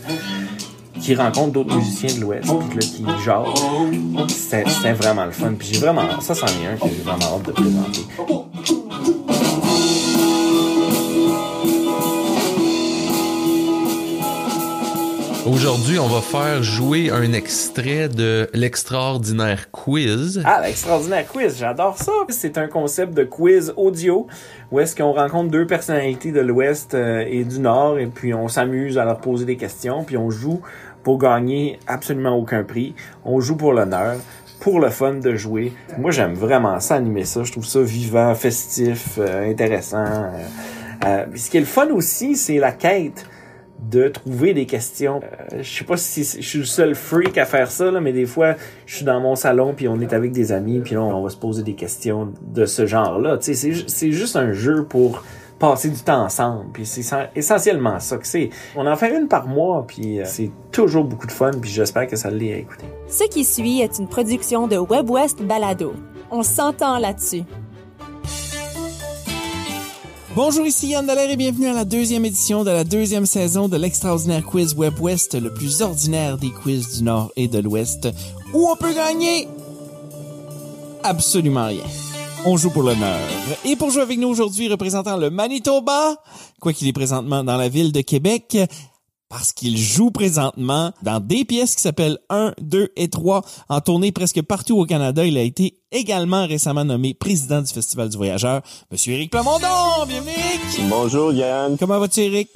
qui 1.01 1.15
rencontre 1.15 1.51
d'autres 1.51 1.75
musiciens 1.75 2.15
de 2.15 2.21
l'Ouest 2.21 2.47
puis 2.69 3.05
là 3.05 3.15
qui 4.27 4.33
c'était 4.33 4.63
c'était 4.69 4.93
vraiment 4.93 5.25
le 5.25 5.31
fun 5.31 5.53
puis 5.57 5.69
j'ai 5.73 5.79
vraiment 5.79 6.21
ça 6.21 6.33
c'en 6.33 6.47
est 6.47 6.67
un 6.67 6.75
que 6.77 6.93
j'ai 6.93 7.03
vraiment 7.03 7.37
hâte 7.37 7.47
de 7.47 7.51
présenter 7.51 8.52
Aujourd'hui, 15.45 15.99
on 15.99 16.07
va 16.07 16.21
faire 16.21 16.63
jouer 16.63 17.09
un 17.11 17.33
extrait 17.33 18.07
de 18.07 18.49
l'extraordinaire 18.53 19.71
quiz. 19.71 20.41
Ah, 20.45 20.61
l'extraordinaire 20.63 21.27
quiz, 21.27 21.57
j'adore 21.57 21.97
ça. 21.97 22.13
C'est 22.29 22.57
un 22.57 22.67
concept 22.67 23.13
de 23.13 23.25
quiz 23.25 23.73
audio 23.75 24.27
où 24.71 24.79
est-ce 24.79 24.95
qu'on 24.95 25.11
rencontre 25.11 25.51
deux 25.51 25.67
personnalités 25.67 26.31
de 26.31 26.39
l'Ouest 26.39 26.93
euh, 26.93 27.25
et 27.27 27.43
du 27.43 27.59
Nord 27.59 27.99
et 27.99 28.07
puis 28.07 28.33
on 28.33 28.47
s'amuse 28.47 28.97
à 28.97 29.03
leur 29.03 29.19
poser 29.19 29.43
des 29.43 29.57
questions 29.57 30.05
puis 30.05 30.15
on 30.15 30.29
joue 30.29 30.61
pour 31.03 31.17
gagner 31.17 31.77
absolument 31.87 32.37
aucun 32.37 32.63
prix. 32.63 32.95
On 33.25 33.41
joue 33.41 33.57
pour 33.57 33.73
l'honneur 33.73 34.15
pour 34.63 34.79
le 34.79 34.89
fun 34.89 35.15
de 35.15 35.35
jouer. 35.35 35.73
Moi, 35.97 36.11
j'aime 36.11 36.35
vraiment 36.35 36.79
ça, 36.79 36.95
animer 36.95 37.25
ça. 37.25 37.43
Je 37.43 37.51
trouve 37.51 37.65
ça 37.65 37.81
vivant, 37.81 38.33
festif, 38.33 39.17
euh, 39.17 39.51
intéressant. 39.51 40.05
Euh, 40.05 40.29
euh, 41.05 41.25
ce 41.35 41.49
qui 41.49 41.57
est 41.57 41.59
le 41.59 41.65
fun 41.65 41.89
aussi, 41.89 42.37
c'est 42.37 42.59
la 42.59 42.71
quête 42.71 43.25
de 43.89 44.07
trouver 44.07 44.53
des 44.53 44.65
questions. 44.65 45.21
Euh, 45.53 45.59
je 45.61 45.77
sais 45.79 45.83
pas 45.85 45.97
si 45.97 46.23
je 46.23 46.41
suis 46.47 46.59
le 46.59 46.65
seul 46.65 46.95
freak 46.95 47.37
à 47.37 47.45
faire 47.45 47.69
ça, 47.71 47.91
là, 47.91 47.99
mais 48.01 48.13
des 48.13 48.25
fois, 48.25 48.55
je 48.85 48.95
suis 48.97 49.05
dans 49.05 49.19
mon 49.19 49.35
salon, 49.35 49.73
puis 49.75 49.87
on 49.87 49.99
est 49.99 50.13
avec 50.13 50.31
des 50.31 50.51
amis, 50.51 50.79
puis 50.79 50.95
là, 50.95 51.01
on 51.01 51.21
va 51.23 51.29
se 51.29 51.37
poser 51.37 51.63
des 51.63 51.73
questions 51.75 52.31
de 52.41 52.65
ce 52.65 52.85
genre-là. 52.85 53.37
C'est 53.41 53.71
ju- 53.71 53.83
c'est 53.87 54.11
juste 54.11 54.35
un 54.35 54.51
jeu 54.53 54.83
pour 54.85 55.23
passer 55.59 55.89
du 55.89 55.99
temps 56.01 56.23
ensemble. 56.25 56.65
Puis 56.73 56.85
c'est 56.85 57.03
sen- 57.03 57.29
essentiellement 57.35 57.99
ça 57.99 58.17
que 58.17 58.27
c'est. 58.27 58.49
On 58.75 58.85
en 58.87 58.95
fait 58.95 59.15
une 59.17 59.27
par 59.27 59.47
mois, 59.47 59.85
puis 59.87 60.19
euh, 60.19 60.23
c'est 60.25 60.51
toujours 60.71 61.03
beaucoup 61.05 61.27
de 61.27 61.31
fun, 61.31 61.51
puis 61.61 61.69
j'espère 61.69 62.07
que 62.07 62.15
ça 62.15 62.29
l'est 62.29 62.53
à 62.53 62.57
écouter. 62.57 62.85
Ce 63.07 63.23
qui 63.29 63.43
suit 63.45 63.81
est 63.81 63.97
une 63.99 64.07
production 64.07 64.67
de 64.67 64.77
WebWest 64.77 65.41
Balado. 65.43 65.93
On 66.31 66.41
s'entend 66.43 66.97
là-dessus. 66.97 67.43
Bonjour, 70.35 70.65
ici 70.65 70.87
Yann 70.87 71.05
Dallaire 71.05 71.29
et 71.29 71.35
bienvenue 71.35 71.67
à 71.67 71.73
la 71.73 71.85
deuxième 71.85 72.25
édition 72.25 72.63
de 72.63 72.71
la 72.71 72.83
deuxième 72.83 73.27
saison 73.27 73.67
de 73.67 73.77
l'extraordinaire 73.77 74.43
quiz 74.43 74.73
Web 74.73 74.99
West, 74.99 75.39
le 75.39 75.53
plus 75.53 75.83
ordinaire 75.83 76.39
des 76.39 76.49
quiz 76.49 76.97
du 76.97 77.03
Nord 77.03 77.31
et 77.35 77.47
de 77.47 77.59
l'Ouest, 77.59 78.09
où 78.51 78.67
on 78.67 78.75
peut 78.75 78.95
gagner 78.95 79.47
absolument 81.03 81.67
rien. 81.67 81.83
On 82.45 82.57
joue 82.57 82.71
pour 82.71 82.81
l'honneur. 82.81 83.19
Et 83.63 83.75
pour 83.75 83.91
jouer 83.91 84.01
avec 84.01 84.17
nous 84.17 84.27
aujourd'hui, 84.27 84.67
représentant 84.69 85.17
le 85.17 85.29
Manitoba, 85.29 86.15
quoi 86.59 86.73
qu'il 86.73 86.87
est 86.87 86.93
présentement 86.93 87.43
dans 87.43 87.55
la 87.55 87.69
ville 87.69 87.91
de 87.91 88.01
Québec, 88.01 88.57
parce 89.33 89.51
qu'il 89.51 89.75
joue 89.79 90.11
présentement 90.11 90.91
dans 91.01 91.19
des 91.19 91.43
pièces 91.43 91.73
qui 91.73 91.81
s'appellent 91.81 92.19
1, 92.29 92.53
2 92.61 92.89
et 92.95 93.07
3 93.09 93.41
en 93.67 93.81
tournée 93.81 94.11
presque 94.11 94.43
partout 94.43 94.77
au 94.77 94.85
Canada. 94.85 95.25
Il 95.25 95.39
a 95.39 95.41
été 95.41 95.79
également 95.91 96.45
récemment 96.45 96.85
nommé 96.85 97.15
président 97.15 97.59
du 97.59 97.73
Festival 97.73 98.09
du 98.09 98.17
Voyageur. 98.17 98.61
Monsieur 98.91 99.13
Éric 99.13 99.31
Plamondon, 99.31 100.05
bienvenue! 100.07 100.33
Bonjour 100.87 101.33
Yann. 101.33 101.77
Comment 101.79 101.97
vas-tu 101.97 102.19
Éric? 102.19 102.49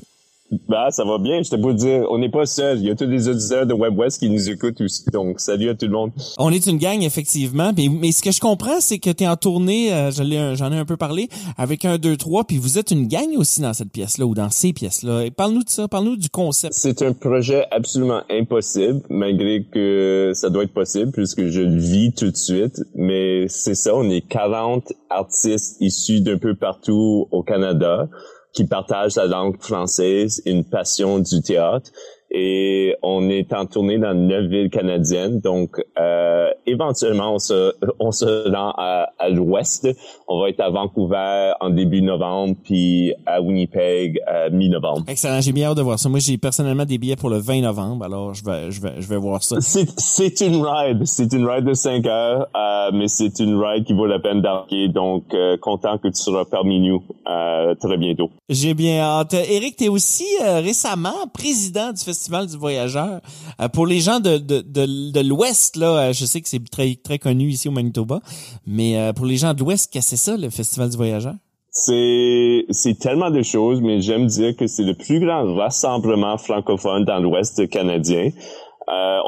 Bah, 0.69 0.87
ça 0.91 1.03
va 1.03 1.17
bien. 1.17 1.41
Je 1.43 1.49
te 1.49 1.55
peux 1.55 1.73
dire, 1.73 2.05
on 2.09 2.19
n'est 2.19 2.29
pas 2.29 2.45
seul. 2.45 2.79
Il 2.79 2.85
y 2.85 2.89
a 2.89 2.95
tous 2.95 3.05
les 3.05 3.27
auditeurs 3.27 3.65
de 3.65 3.73
WebWest 3.73 4.19
qui 4.19 4.29
nous 4.29 4.49
écoutent 4.49 4.79
aussi. 4.81 5.03
Donc, 5.11 5.39
salut 5.39 5.69
à 5.69 5.75
tout 5.75 5.85
le 5.87 5.91
monde. 5.91 6.11
On 6.37 6.51
est 6.51 6.65
une 6.67 6.77
gang, 6.77 7.01
effectivement. 7.03 7.71
Mais, 7.75 7.87
mais 7.89 8.11
ce 8.11 8.21
que 8.21 8.31
je 8.31 8.39
comprends, 8.39 8.79
c'est 8.79 8.99
que 8.99 9.09
tu 9.09 9.23
es 9.23 9.27
en 9.27 9.35
tournée, 9.35 9.93
euh, 9.93 10.11
j'en 10.11 10.71
ai 10.71 10.77
un 10.77 10.85
peu 10.85 10.97
parlé, 10.97 11.27
avec 11.57 11.83
un, 11.83 11.97
deux, 11.97 12.15
trois, 12.15 12.45
puis 12.45 12.57
vous 12.57 12.77
êtes 12.77 12.91
une 12.91 13.07
gang 13.07 13.27
aussi 13.37 13.61
dans 13.61 13.73
cette 13.73 13.91
pièce-là 13.91 14.25
ou 14.25 14.33
dans 14.33 14.49
ces 14.49 14.73
pièces-là. 14.73 15.25
Et 15.25 15.31
Parle-nous 15.31 15.63
de 15.63 15.69
ça, 15.69 15.87
parle-nous 15.87 16.15
du 16.17 16.29
concept. 16.29 16.73
C'est 16.73 17.01
un 17.01 17.13
projet 17.13 17.65
absolument 17.71 18.21
impossible, 18.29 19.01
malgré 19.09 19.63
que 19.63 20.31
ça 20.33 20.49
doit 20.49 20.63
être 20.63 20.73
possible 20.73 21.11
puisque 21.11 21.47
je 21.47 21.61
le 21.61 21.77
vis 21.77 22.13
tout 22.13 22.31
de 22.31 22.37
suite. 22.37 22.81
Mais 22.95 23.47
c'est 23.49 23.75
ça, 23.75 23.95
on 23.95 24.09
est 24.09 24.21
40 24.21 24.93
artistes 25.09 25.77
issus 25.79 26.21
d'un 26.21 26.37
peu 26.37 26.55
partout 26.55 27.27
au 27.31 27.43
Canada 27.43 28.07
qui 28.53 28.65
partagent 28.65 29.15
la 29.15 29.25
langue 29.25 29.61
française 29.61 30.41
une 30.45 30.63
passion 30.63 31.19
du 31.19 31.41
théâtre. 31.41 31.91
Et 32.29 32.95
on 33.03 33.29
est 33.29 33.53
en 33.53 33.65
tournée 33.65 33.97
dans 33.97 34.13
neuf 34.13 34.47
villes 34.47 34.69
canadiennes. 34.69 35.39
Donc, 35.39 35.81
euh, 35.97 36.49
éventuellement, 36.65 37.35
on 37.35 37.39
se, 37.39 37.73
on 37.99 38.11
se 38.11 38.49
rend 38.49 38.73
à, 38.77 39.09
à 39.17 39.29
l'ouest. 39.29 39.87
On 40.27 40.41
va 40.41 40.49
être 40.49 40.59
à 40.59 40.69
Vancouver 40.69 41.53
en 41.61 41.69
début 41.69 42.01
novembre, 42.01 42.55
puis 42.63 43.13
à 43.25 43.41
Winnipeg 43.41 44.19
à 44.27 44.49
mi-novembre. 44.49 45.03
Excellent, 45.07 45.41
j'ai 45.41 45.53
bien 45.53 45.69
hâte 45.69 45.77
de 45.77 45.81
voir 45.81 45.99
ça. 45.99 46.09
Moi, 46.09 46.19
j'ai 46.19 46.37
personnellement 46.37 46.85
des 46.85 46.97
billets 46.97 47.15
pour 47.15 47.29
le 47.29 47.37
20 47.37 47.61
novembre, 47.61 48.05
alors 48.05 48.33
je 48.33 48.43
vais, 48.43 48.71
je 48.71 48.81
vais, 48.81 48.93
je 48.99 49.07
vais 49.07 49.17
voir 49.17 49.41
ça. 49.43 49.57
C'est, 49.61 50.41
une 50.41 50.63
ride. 50.63 51.05
C'est 51.05 51.31
une 51.33 51.47
ride 51.47 51.65
de 51.65 51.73
5 51.73 52.05
heures, 52.07 52.47
euh, 52.55 52.91
mais 52.93 53.07
c'est 53.07 53.39
une 53.39 53.55
ride 53.61 53.85
qui 53.85 53.93
vaut 53.93 54.05
la 54.05 54.19
peine 54.19 54.41
d'embarquer. 54.41 54.87
Donc, 54.87 55.33
euh, 55.33 55.57
content 55.57 55.97
que 55.97 56.07
tu 56.07 56.21
seras 56.21 56.45
parmi 56.45 56.79
nous 56.79 57.03
euh, 57.27 57.75
très 57.75 57.97
bientôt. 57.97 58.29
J'ai 58.49 58.73
bien 58.73 58.99
hâte. 58.99 59.33
Éric, 59.33 59.77
tu 59.77 59.85
es 59.85 59.89
aussi 59.89 60.25
euh, 60.43 60.59
récemment 60.59 61.27
président 61.33 61.91
du 61.91 62.03
Festival 62.03 62.16
du 62.47 62.57
Voyageur. 62.57 63.21
Euh, 63.61 63.67
pour 63.69 63.85
les 63.85 63.99
gens 63.99 64.19
de, 64.19 64.37
de, 64.37 64.61
de, 64.61 65.21
l'Ouest, 65.21 65.75
là, 65.75 66.09
euh, 66.09 66.13
je 66.13 66.25
sais 66.25 66.41
que 66.41 66.49
c'est 66.49 66.63
très, 66.69 66.95
très 66.95 67.19
connu 67.19 67.49
ici 67.49 67.67
au 67.67 67.71
Manitoba, 67.71 68.19
mais 68.65 68.97
euh, 68.97 69.13
pour 69.13 69.25
les 69.25 69.37
gens 69.37 69.53
de 69.53 69.59
l'Ouest, 69.59 69.91
qu'est-ce 69.91 70.11
que 70.11 70.17
c'est 70.17 70.31
ça, 70.31 70.37
le 70.37 70.49
Festival 70.49 70.89
du 70.89 70.97
Voyageur? 70.97 71.35
C'est, 71.69 72.65
tellement 72.99 73.29
de 73.29 73.43
choses, 73.43 73.81
mais 73.81 74.01
j'aime 74.01 74.25
dire 74.25 74.55
que 74.55 74.65
c'est 74.65 74.83
le 74.83 74.95
plus 74.95 75.19
grand 75.19 75.55
rassemblement 75.55 76.37
francophone 76.37 77.05
dans 77.05 77.19
l'Ouest 77.19 77.69
canadien. 77.69 78.29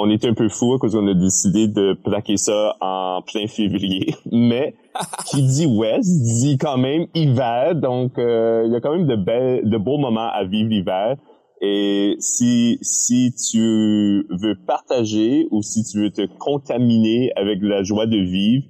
On 0.02 0.10
est 0.10 0.24
un 0.26 0.34
peu 0.34 0.48
fou 0.48 0.74
à 0.74 0.80
cause 0.80 0.94
qu'on 0.94 1.08
a 1.08 1.14
décidé 1.14 1.68
de 1.68 1.94
plaquer 1.94 2.38
ça 2.38 2.76
en 2.80 3.22
plein 3.22 3.48
février, 3.48 4.16
mais 4.32 4.74
qui 5.28 5.44
dit 5.44 5.66
ouest 5.66 6.24
dit 6.24 6.58
quand 6.58 6.78
même 6.78 7.08
hiver, 7.14 7.76
donc 7.76 8.14
il 8.18 8.72
y 8.72 8.76
a 8.76 8.80
quand 8.82 8.94
même 8.94 9.06
de 9.06 9.16
belles, 9.16 9.70
de 9.70 9.78
beaux 9.78 9.98
moments 9.98 10.32
à 10.32 10.44
vivre 10.46 10.70
l'hiver. 10.70 11.18
Et 11.62 12.16
si 12.20 12.78
si 12.82 13.34
tu 13.52 14.26
veux 14.30 14.56
partager 14.66 15.48
ou 15.52 15.62
si 15.62 15.84
tu 15.84 16.02
veux 16.02 16.12
te 16.12 16.26
contaminer 16.40 17.32
avec 17.36 17.60
la 17.62 17.84
joie 17.84 18.06
de 18.06 18.18
vivre, 18.18 18.64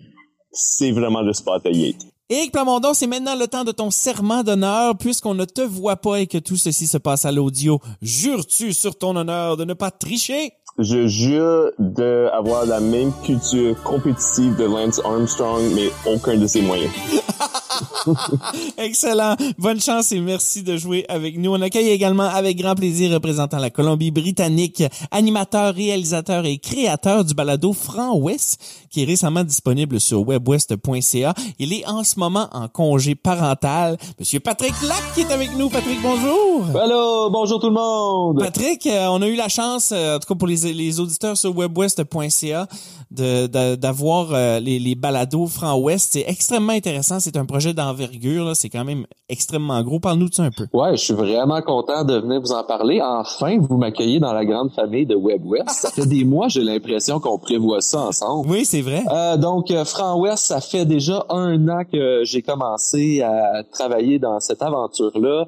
c'est 0.52 0.92
vraiment 0.92 1.22
le 1.22 1.34
spot 1.34 1.66
à 1.66 1.70
y 1.70 1.90
être. 1.90 2.06
Éric 2.32 2.52
Plamondon, 2.52 2.94
c'est 2.94 3.08
maintenant 3.08 3.36
le 3.36 3.48
temps 3.48 3.64
de 3.64 3.72
ton 3.72 3.90
serment 3.90 4.44
d'honneur, 4.44 4.96
puisqu'on 4.96 5.34
ne 5.34 5.46
te 5.46 5.62
voit 5.62 5.96
pas 5.96 6.20
et 6.22 6.28
que 6.28 6.38
tout 6.38 6.58
ceci 6.58 6.86
se 6.86 7.00
passe 7.00 7.26
à 7.26 7.32
l'audio. 7.32 7.80
Jures-tu 8.04 8.72
sur 8.74 8.96
ton 8.96 9.16
honneur 9.16 9.58
de 9.58 9.66
ne 9.66 9.74
pas 9.74 9.90
tricher? 9.90 10.52
Je 10.78 11.08
jure 11.08 11.72
d'avoir 11.80 12.68
la 12.68 12.80
même 12.80 13.12
culture 13.24 13.82
compétitive 13.82 14.56
de 14.58 14.66
Lance 14.66 15.02
Armstrong, 15.04 15.64
mais 15.74 15.90
aucun 16.06 16.38
de 16.38 16.46
ses 16.46 16.62
moyens. 16.62 16.92
Excellent. 18.78 19.36
Bonne 19.58 19.80
chance 19.80 20.12
et 20.12 20.20
merci 20.20 20.64
de 20.64 20.78
jouer 20.78 21.06
avec 21.10 21.38
nous. 21.38 21.52
On 21.54 21.62
accueille 21.62 21.90
également 21.90 22.24
avec 22.30 22.58
grand 22.58 22.76
plaisir 22.76 23.12
représentant 23.14 23.58
la 23.60 23.70
Colombie-Britannique, 23.70 24.84
animateur, 25.12 25.74
réalisateur 25.74 26.46
et 26.46 26.58
créateur 26.58 27.24
du 27.26 27.34
balado 27.34 27.74
Franc 27.74 28.16
Ouest, 28.18 28.60
qui 28.90 29.04
est 29.04 29.06
récemment 29.06 29.44
disponible 29.44 30.00
sur 30.00 30.28
webwest.ca. 30.28 31.34
Il 31.60 31.74
est 31.74 31.88
en 31.88 32.04
ce 32.04 32.20
moment 32.20 32.48
en 32.52 32.68
congé 32.68 33.16
parental. 33.16 33.98
Monsieur 34.20 34.40
Patrick 34.40 34.74
Lac 34.88 35.02
qui 35.14 35.22
est 35.22 35.32
avec 35.32 35.56
nous. 35.58 35.70
Patrick, 35.70 36.02
bonjour. 36.02 36.66
Allô, 36.80 37.30
bonjour 37.30 37.60
tout 37.60 37.68
le 37.68 37.74
monde. 37.74 38.40
Patrick, 38.40 38.86
euh, 38.88 39.08
on 39.10 39.22
a 39.22 39.28
eu 39.28 39.36
la 39.36 39.50
chance, 39.50 39.92
euh, 39.94 40.16
en 40.16 40.20
tout 40.20 40.28
cas 40.34 40.38
pour 40.38 40.48
les, 40.48 40.74
les 40.74 41.00
auditeurs 41.00 41.38
sur 41.38 41.56
webwest.ca, 41.56 42.68
de- 43.12 43.48
de- 43.48 43.76
d'avoir 43.76 44.34
euh, 44.34 44.60
les, 44.60 44.80
les 44.80 44.96
balados 44.96 45.48
Franc 45.48 45.78
Ouest. 45.78 46.10
C'est 46.14 46.26
extrêmement 46.28 46.74
intéressant. 46.74 47.20
C'est 47.20 47.38
un 47.38 47.46
projet 47.46 47.69
d'envergure. 47.74 48.56
C'est 48.56 48.70
quand 48.70 48.86
même 48.86 49.06
extrêmement 49.28 49.82
gros. 49.84 50.00
Parle-nous 50.00 50.30
de 50.30 50.34
ça 50.34 50.44
un 50.44 50.52
peu. 50.52 50.68
Ouais, 50.74 50.96
je 50.96 51.04
suis 51.04 51.14
vraiment 51.14 51.62
content 51.62 52.04
de 52.04 52.20
venir 52.20 52.42
vous 52.42 52.52
en 52.52 52.64
parler. 52.64 53.02
Enfin, 53.02 53.58
vous 53.60 53.78
m'accueillez 53.78 54.20
dans 54.20 54.34
la 54.34 54.46
grande 54.46 54.72
famille 54.72 55.06
de 55.06 55.16
WebWest. 55.16 55.70
Ça 55.70 55.92
fait 55.92 56.06
des 56.06 56.24
mois, 56.24 56.48
j'ai 56.48 56.62
l'impression 56.62 57.20
qu'on 57.20 57.38
prévoit 57.38 57.82
ça 57.82 58.08
ensemble. 58.08 58.50
Oui, 58.50 58.66
c'est 58.66 58.82
vrai. 58.82 59.04
Euh, 59.12 59.38
donc, 59.38 59.72
euh, 59.72 59.86
Franc 59.86 60.20
Ouest, 60.20 60.46
ça 60.46 60.62
fait 60.62 60.86
déjà 60.86 61.26
un 61.30 61.68
an 61.68 61.84
que 61.92 62.24
j'ai 62.24 62.42
commencé 62.42 63.22
à 63.22 63.64
travailler 63.72 64.20
dans 64.20 64.40
cette 64.40 64.62
aventure-là. 64.62 65.48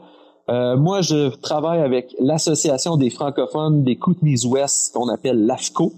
Euh, 0.49 0.75
moi, 0.75 1.01
je 1.01 1.29
travaille 1.37 1.81
avec 1.81 2.15
l'Association 2.19 2.97
des 2.97 3.09
francophones 3.09 3.83
des 3.83 3.95
Kootenays-Ouest, 3.97 4.93
qu'on 4.93 5.07
appelle 5.07 5.45
l'AFCO, 5.45 5.93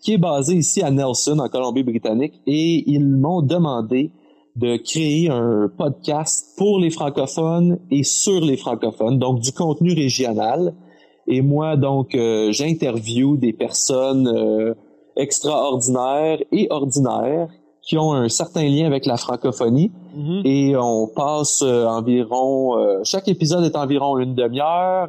qui 0.00 0.14
est 0.14 0.18
basée 0.18 0.54
ici 0.54 0.82
à 0.82 0.90
Nelson, 0.90 1.38
en 1.38 1.48
Colombie-Britannique, 1.48 2.40
et 2.46 2.84
ils 2.90 3.06
m'ont 3.06 3.42
demandé 3.42 4.12
de 4.58 4.76
créer 4.76 5.30
un 5.30 5.70
podcast 5.76 6.54
pour 6.56 6.80
les 6.80 6.90
francophones 6.90 7.78
et 7.90 8.02
sur 8.02 8.40
les 8.40 8.56
francophones, 8.56 9.18
donc 9.18 9.40
du 9.40 9.52
contenu 9.52 9.92
régional. 9.92 10.74
Et 11.28 11.42
moi, 11.42 11.76
donc, 11.76 12.14
euh, 12.14 12.50
j'interviewe 12.50 13.36
des 13.36 13.52
personnes 13.52 14.26
euh, 14.26 14.74
extraordinaires 15.16 16.38
et 16.50 16.66
ordinaires 16.70 17.48
qui 17.82 17.96
ont 17.96 18.12
un 18.12 18.28
certain 18.28 18.68
lien 18.68 18.86
avec 18.86 19.06
la 19.06 19.16
francophonie. 19.16 19.92
Mhm. 20.16 20.42
Et 20.44 20.76
on 20.76 21.06
passe 21.06 21.62
euh, 21.62 21.86
environ... 21.86 22.78
euh, 22.78 23.00
chaque 23.04 23.28
épisode 23.28 23.64
est 23.64 23.76
environ 23.76 24.18
une 24.18 24.34
demi-heure. 24.34 25.08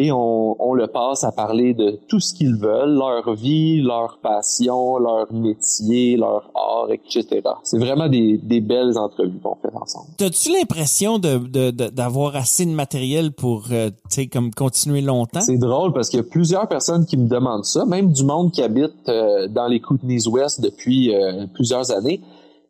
Et 0.00 0.12
on, 0.12 0.56
on 0.62 0.74
le 0.74 0.86
passe 0.86 1.24
à 1.24 1.32
parler 1.32 1.74
de 1.74 1.98
tout 2.08 2.20
ce 2.20 2.32
qu'ils 2.32 2.54
veulent, 2.54 2.94
leur 2.96 3.34
vie, 3.34 3.80
leur 3.82 4.18
passion, 4.22 4.96
leur 4.98 5.32
métier, 5.32 6.16
leur 6.16 6.50
art, 6.54 6.88
etc. 6.92 7.42
C'est 7.64 7.78
vraiment 7.78 8.08
des, 8.08 8.38
des 8.38 8.60
belles 8.60 8.96
entrevues 8.96 9.40
qu'on 9.42 9.56
fait 9.56 9.74
ensemble. 9.74 10.06
T'as-tu 10.16 10.52
l'impression 10.52 11.18
de, 11.18 11.38
de- 11.38 11.70
de- 11.72 11.88
d'avoir 11.88 12.36
assez 12.36 12.64
de 12.64 12.70
matériel 12.70 13.32
pour, 13.32 13.64
euh, 13.72 13.90
comme 14.32 14.52
continuer 14.52 15.00
longtemps? 15.00 15.40
C'est 15.40 15.58
drôle 15.58 15.92
parce 15.92 16.08
qu'il 16.10 16.20
y 16.20 16.22
a 16.22 16.26
plusieurs 16.30 16.68
personnes 16.68 17.04
qui 17.04 17.16
me 17.16 17.28
demandent 17.28 17.64
ça, 17.64 17.84
même 17.84 18.12
du 18.12 18.24
monde 18.24 18.52
qui 18.52 18.62
habite 18.62 19.08
euh, 19.08 19.48
dans 19.48 19.66
les 19.66 19.80
Kootenays 19.80 20.28
Ouest 20.28 20.60
depuis 20.60 21.14
euh, 21.14 21.46
plusieurs 21.52 21.90
années. 21.90 22.20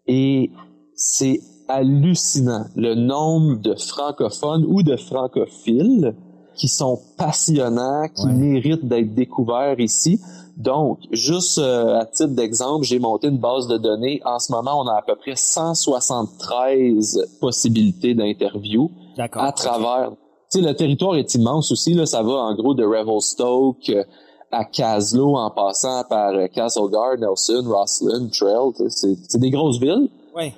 Et 0.07 0.51
c'est 0.95 1.41
hallucinant 1.69 2.65
le 2.77 2.95
nombre 2.95 3.61
de 3.61 3.75
francophones 3.75 4.65
ou 4.67 4.83
de 4.83 4.97
francophiles 4.97 6.15
qui 6.59 6.69
sont 6.69 7.01
passionnants, 7.17 8.09
qui 8.15 8.27
Ouais. 8.27 8.33
méritent 8.33 8.87
d'être 8.87 9.15
découverts 9.15 9.81
ici. 9.81 10.21
Donc, 10.57 10.99
juste 11.13 11.59
euh, 11.59 12.01
à 12.01 12.05
titre 12.05 12.35
d'exemple, 12.35 12.85
j'ai 12.85 12.99
monté 12.99 13.29
une 13.29 13.39
base 13.39 13.69
de 13.69 13.79
données. 13.79 14.21
En 14.25 14.41
ce 14.41 14.51
moment, 14.53 14.81
on 14.81 14.87
a 14.89 14.95
à 14.99 15.03
peu 15.03 15.15
près 15.15 15.37
173 15.37 17.39
possibilités 17.41 18.15
d'interviews 18.15 18.91
à 19.17 19.53
travers. 19.53 20.11
Tu 20.51 20.61
sais, 20.61 20.67
le 20.67 20.75
territoire 20.75 21.17
est 21.17 21.35
immense 21.35 21.71
aussi. 21.73 21.95
Là, 21.95 22.07
ça 22.07 22.23
va 22.23 22.33
en 22.33 22.55
gros 22.55 22.75
de 22.75 22.85
Revelstoke 22.85 23.89
euh, 23.91 24.03
à 24.51 24.65
Caslow 24.65 25.37
en 25.37 25.51
passant 25.51 26.03
par 26.09 26.33
euh, 26.35 26.47
Castlegar, 26.49 27.19
Nelson, 27.19 27.63
Rosslyn, 27.67 28.29
Trail. 28.31 28.73
C'est 28.89 29.17
c'est 29.29 29.39
des 29.39 29.51
grosses 29.51 29.79
villes. 29.79 30.09
Ouais. 30.35 30.55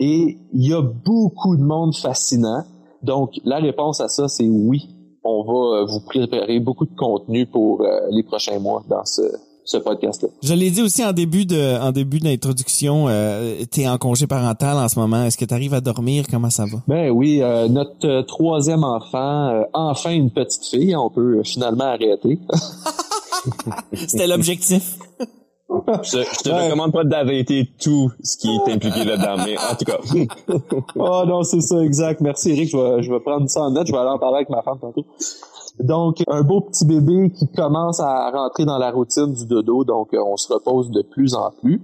Et 0.00 0.38
il 0.52 0.66
y 0.68 0.72
a 0.74 0.82
beaucoup 0.82 1.56
de 1.56 1.62
monde 1.62 1.94
fascinant. 1.94 2.64
Donc, 3.02 3.30
la 3.44 3.58
réponse 3.58 4.00
à 4.00 4.08
ça, 4.08 4.26
c'est 4.28 4.48
oui. 4.48 4.88
On 5.28 5.42
va 5.42 5.80
euh, 5.80 5.84
vous 5.84 6.00
préparer 6.00 6.58
beaucoup 6.58 6.86
de 6.86 6.96
contenu 6.96 7.46
pour 7.46 7.82
euh, 7.82 8.00
les 8.10 8.22
prochains 8.22 8.58
mois 8.58 8.82
dans 8.88 9.04
ce, 9.04 9.22
ce 9.68 9.76
podcast-là. 9.76 10.28
Je 10.42 10.54
l'ai 10.54 10.70
dit 10.70 10.80
aussi 10.80 11.04
en 11.04 11.12
début 11.12 11.44
de, 11.44 11.78
en 11.80 11.92
début 11.92 12.20
d'introduction, 12.20 13.06
euh, 13.08 13.62
t'es 13.70 13.86
en 13.86 13.98
congé 13.98 14.26
parental 14.26 14.78
en 14.78 14.88
ce 14.88 14.98
moment. 14.98 15.24
Est-ce 15.24 15.36
que 15.36 15.44
tu 15.44 15.52
arrives 15.52 15.74
à 15.74 15.82
dormir? 15.82 16.24
Comment 16.30 16.50
ça 16.50 16.64
va? 16.64 16.78
Ben 16.88 17.10
oui, 17.10 17.42
euh, 17.42 17.68
notre 17.68 18.06
euh, 18.06 18.22
troisième 18.22 18.82
enfant, 18.82 19.62
enfin 19.74 20.10
une 20.10 20.30
petite 20.30 20.64
fille, 20.64 20.96
on 20.96 21.10
peut 21.10 21.42
finalement 21.44 21.84
arrêter. 21.84 22.38
C'était 23.92 24.26
l'objectif. 24.26 24.96
Je, 25.70 26.18
je 26.18 26.42
te 26.42 26.48
recommande 26.48 26.92
pas 26.92 27.04
d'arrêter 27.04 27.70
tout 27.78 28.10
ce 28.22 28.36
qui 28.38 28.48
est 28.48 28.72
impliqué 28.72 29.04
là-dedans, 29.04 29.36
mais 29.44 29.56
en 29.58 29.74
tout 29.74 29.84
cas. 29.84 29.98
oh 30.96 31.24
non, 31.26 31.42
c'est 31.42 31.60
ça, 31.60 31.80
exact. 31.82 32.20
Merci 32.20 32.52
Eric, 32.52 32.70
je 32.70 32.76
vais, 32.76 33.02
je 33.02 33.12
vais 33.12 33.20
prendre 33.20 33.48
ça 33.48 33.62
en 33.62 33.70
note, 33.70 33.86
je 33.86 33.92
vais 33.92 33.98
aller 33.98 34.08
en 34.08 34.18
parler 34.18 34.36
avec 34.36 34.48
ma 34.48 34.62
femme 34.62 34.78
tantôt. 34.80 35.04
Donc, 35.80 36.22
un 36.26 36.42
beau 36.42 36.62
petit 36.62 36.84
bébé 36.84 37.30
qui 37.30 37.46
commence 37.48 38.00
à 38.00 38.30
rentrer 38.30 38.64
dans 38.64 38.78
la 38.78 38.90
routine 38.90 39.32
du 39.32 39.46
dodo, 39.46 39.84
donc 39.84 40.12
euh, 40.12 40.22
on 40.24 40.36
se 40.36 40.52
repose 40.52 40.90
de 40.90 41.02
plus 41.02 41.34
en 41.34 41.50
plus. 41.62 41.80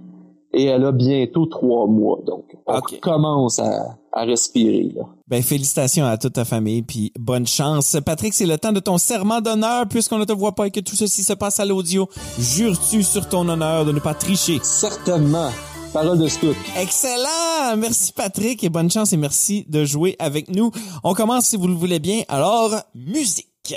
Et 0.53 0.65
elle 0.65 0.85
a 0.85 0.91
bientôt 0.91 1.45
trois 1.47 1.85
mois, 1.85 2.19
donc 2.25 2.45
on 2.65 2.79
commence 3.01 3.59
à, 3.59 3.97
à 4.13 4.23
respirer. 4.23 4.91
Là. 4.95 5.03
Ben, 5.27 5.43
félicitations 5.43 6.05
à 6.05 6.17
toute 6.17 6.33
ta 6.33 6.45
famille, 6.45 6.81
puis 6.81 7.11
bonne 7.19 7.45
chance. 7.45 7.97
Patrick, 8.05 8.33
c'est 8.33 8.45
le 8.45 8.57
temps 8.57 8.71
de 8.71 8.79
ton 8.79 8.97
serment 8.97 9.41
d'honneur, 9.41 9.85
puisqu'on 9.89 10.17
ne 10.17 10.23
te 10.23 10.31
voit 10.31 10.55
pas 10.55 10.67
et 10.67 10.71
que 10.71 10.79
tout 10.79 10.95
ceci 10.95 11.23
se 11.23 11.33
passe 11.33 11.59
à 11.59 11.65
l'audio. 11.65 12.07
Jures-tu 12.39 13.03
sur 13.03 13.27
ton 13.27 13.49
honneur 13.49 13.83
de 13.83 13.91
ne 13.91 13.99
pas 13.99 14.13
tricher? 14.13 14.59
Certainement. 14.63 15.49
Parole 15.91 16.19
de 16.19 16.27
scout. 16.27 16.55
Excellent! 16.77 17.77
Merci 17.77 18.11
Patrick 18.13 18.63
et 18.63 18.69
bonne 18.69 18.91
chance 18.91 19.13
et 19.13 19.17
merci 19.17 19.65
de 19.69 19.85
jouer 19.85 20.15
avec 20.19 20.53
nous. 20.53 20.71
On 21.03 21.13
commence 21.13 21.45
si 21.45 21.57
vous 21.57 21.67
le 21.67 21.73
voulez 21.73 21.99
bien. 21.99 22.23
Alors, 22.27 22.75
musique! 22.93 23.75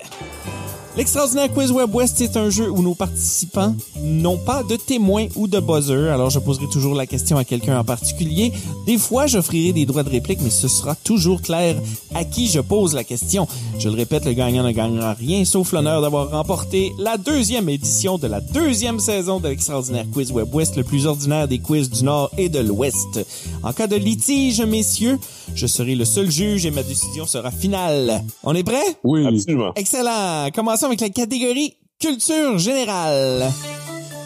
L'extraordinaire 0.98 1.52
Quiz 1.52 1.70
Web 1.70 1.94
West, 1.94 2.16
c'est 2.18 2.36
un 2.36 2.50
jeu 2.50 2.68
où 2.68 2.82
nos 2.82 2.96
participants 2.96 3.72
n'ont 4.02 4.36
pas 4.36 4.64
de 4.64 4.74
témoins 4.74 5.28
ou 5.36 5.46
de 5.46 5.60
buzzer. 5.60 6.08
Alors, 6.12 6.28
je 6.28 6.40
poserai 6.40 6.66
toujours 6.66 6.96
la 6.96 7.06
question 7.06 7.36
à 7.36 7.44
quelqu'un 7.44 7.78
en 7.78 7.84
particulier. 7.84 8.52
Des 8.84 8.98
fois, 8.98 9.28
j'offrirai 9.28 9.72
des 9.72 9.86
droits 9.86 10.02
de 10.02 10.10
réplique, 10.10 10.40
mais 10.42 10.50
ce 10.50 10.66
sera 10.66 10.96
toujours 10.96 11.40
clair 11.40 11.76
à 12.16 12.24
qui 12.24 12.48
je 12.48 12.58
pose 12.58 12.96
la 12.96 13.04
question. 13.04 13.46
Je 13.78 13.88
le 13.88 13.94
répète, 13.94 14.24
le 14.24 14.32
gagnant 14.32 14.64
ne 14.64 14.72
gagnera 14.72 15.12
rien, 15.12 15.44
sauf 15.44 15.70
l'honneur 15.70 16.02
d'avoir 16.02 16.32
remporté 16.32 16.92
la 16.98 17.16
deuxième 17.16 17.68
édition 17.68 18.18
de 18.18 18.26
la 18.26 18.40
deuxième 18.40 18.98
saison 18.98 19.38
de 19.38 19.46
l'extraordinaire 19.46 20.06
Quiz 20.12 20.32
Web 20.32 20.52
West, 20.52 20.74
le 20.74 20.82
plus 20.82 21.06
ordinaire 21.06 21.46
des 21.46 21.60
quiz 21.60 21.88
du 21.90 22.02
Nord 22.02 22.32
et 22.36 22.48
de 22.48 22.58
l'Ouest. 22.58 23.24
En 23.62 23.72
cas 23.72 23.86
de 23.86 23.94
litige, 23.94 24.62
messieurs, 24.62 25.20
je 25.54 25.68
serai 25.68 25.94
le 25.94 26.04
seul 26.04 26.28
juge 26.28 26.66
et 26.66 26.72
ma 26.72 26.82
décision 26.82 27.24
sera 27.24 27.52
finale. 27.52 28.24
On 28.42 28.52
est 28.56 28.64
prêt? 28.64 28.96
Oui. 29.04 29.24
Absolument. 29.24 29.72
Excellent. 29.76 30.48
Commençons 30.52 30.87
avec 30.88 31.00
la 31.00 31.10
catégorie 31.10 31.74
culture 32.00 32.58
générale. 32.58 33.52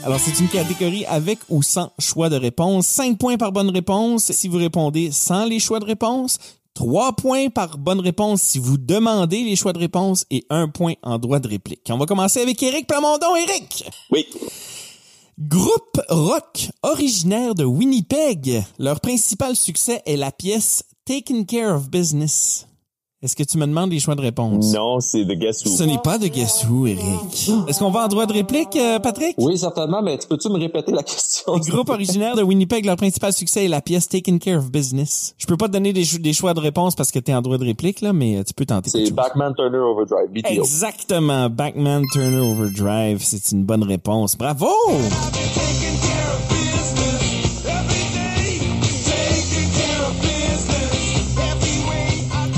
Alors, 0.05 0.19
c'est 0.19 0.41
une 0.41 0.49
catégorie 0.49 1.05
avec 1.07 1.39
ou 1.49 1.63
sans 1.63 1.93
choix 1.99 2.29
de 2.29 2.37
réponse. 2.37 2.87
5 2.87 3.19
points 3.19 3.37
par 3.37 3.53
bonne 3.53 3.71
réponse 3.71 4.33
si 4.33 4.49
vous 4.49 4.59
répondez 4.59 5.11
sans 5.13 5.45
les 5.45 5.61
choix 5.61 5.81
de 5.81 5.85
réponse. 5.85 6.39
3 6.75 7.13
points 7.13 7.51
par 7.51 7.79
bonne 7.79 8.01
réponse 8.01 8.43
si 8.43 8.59
vous 8.59 8.79
demandez 8.79 9.43
les 9.43 9.57
choix 9.57 9.73
de 9.73 9.79
réponse 9.79 10.25
et 10.31 10.45
1 10.51 10.69
point 10.69 10.95
en 11.03 11.19
droit 11.19 11.39
de 11.39 11.49
réplique. 11.49 11.89
On 11.91 11.99
va 11.99 12.07
commencer 12.07 12.41
avec 12.41 12.63
Éric 12.63 12.87
Plamondon. 12.87 13.37
Éric! 13.37 13.85
Oui. 14.11 14.27
Groupe 15.39 16.01
rock 16.09 16.69
originaire 16.83 17.55
de 17.55 17.65
Winnipeg. 17.65 18.65
Leur 18.79 19.01
principal 19.01 19.57
succès 19.57 20.03
est 20.07 20.17
la 20.17 20.33
pièce 20.33 20.85
Taking 21.05 21.47
Care 21.47 21.77
of 21.77 21.91
Business. 21.91 22.67
Est-ce 23.23 23.37
que 23.37 23.45
tu 23.45 23.57
me 23.57 23.67
demandes 23.67 23.93
les 23.93 24.01
choix 24.01 24.17
de 24.17 24.21
réponse? 24.21 24.73
Non, 24.75 24.99
c'est 24.99 25.25
de 25.25 25.35
Guess 25.35 25.65
Who. 25.65 25.71
Ce 25.77 25.85
n'est 25.85 25.99
pas 26.03 26.19
de 26.19 26.27
Guess 26.27 26.65
Who, 26.69 26.89
Eric. 26.89 27.51
Est-ce 27.69 27.79
qu'on 27.79 27.93
va 27.93 28.05
en 28.05 28.09
droit 28.09 28.27
de 28.27 28.33
réplique, 28.33 28.75
euh, 28.75 28.99
Patrick? 28.99 29.37
Oui, 29.39 29.57
certainement, 29.57 30.03
mais 30.03 30.19
tu 30.19 30.27
peux-tu 30.27 30.49
me 30.49 30.59
répéter 30.59 30.91
la 30.91 31.05
question? 31.05 31.57
Groupe 31.59 31.89
originaire 31.91 32.35
de 32.35 32.43
Winnipeg, 32.43 32.85
leur 32.85 32.97
principal 32.97 33.33
succès 33.33 33.65
est 33.67 33.69
la 33.69 33.81
pièce 33.81 34.09
Taking 34.09 34.41
Care 34.41 34.59
of 34.59 34.73
Business. 34.73 35.35
Je 35.39 35.47
peux 35.47 35.57
pas 35.57 35.69
te 35.69 35.73
donner 35.75 35.93
des, 35.93 36.05
cho- 36.05 36.19
des 36.19 36.33
choix 36.33 36.53
de 36.53 36.59
réponse 36.59 36.97
parce 36.97 37.13
que 37.13 37.21
t'es 37.21 37.33
en 37.33 37.43
droit 37.43 37.59
de 37.59 37.65
réplique, 37.65 38.01
là, 38.01 38.13
mais 38.13 38.39
euh, 38.39 38.43
tu 38.43 38.55
peux 38.55 38.67
tenter 38.67 38.91
C'est. 38.91 39.13
Backman 39.13 39.55
Turner 39.55 39.79
Overdrive, 39.79 40.29
BTO. 40.33 40.49
Exactement. 40.63 41.49
Backman 41.49 42.03
Turner 42.13 42.39
Overdrive. 42.41 43.21
C'est 43.23 43.53
une 43.53 43.63
bonne 43.63 43.85
réponse. 43.85 44.37
Bravo! 44.37 44.67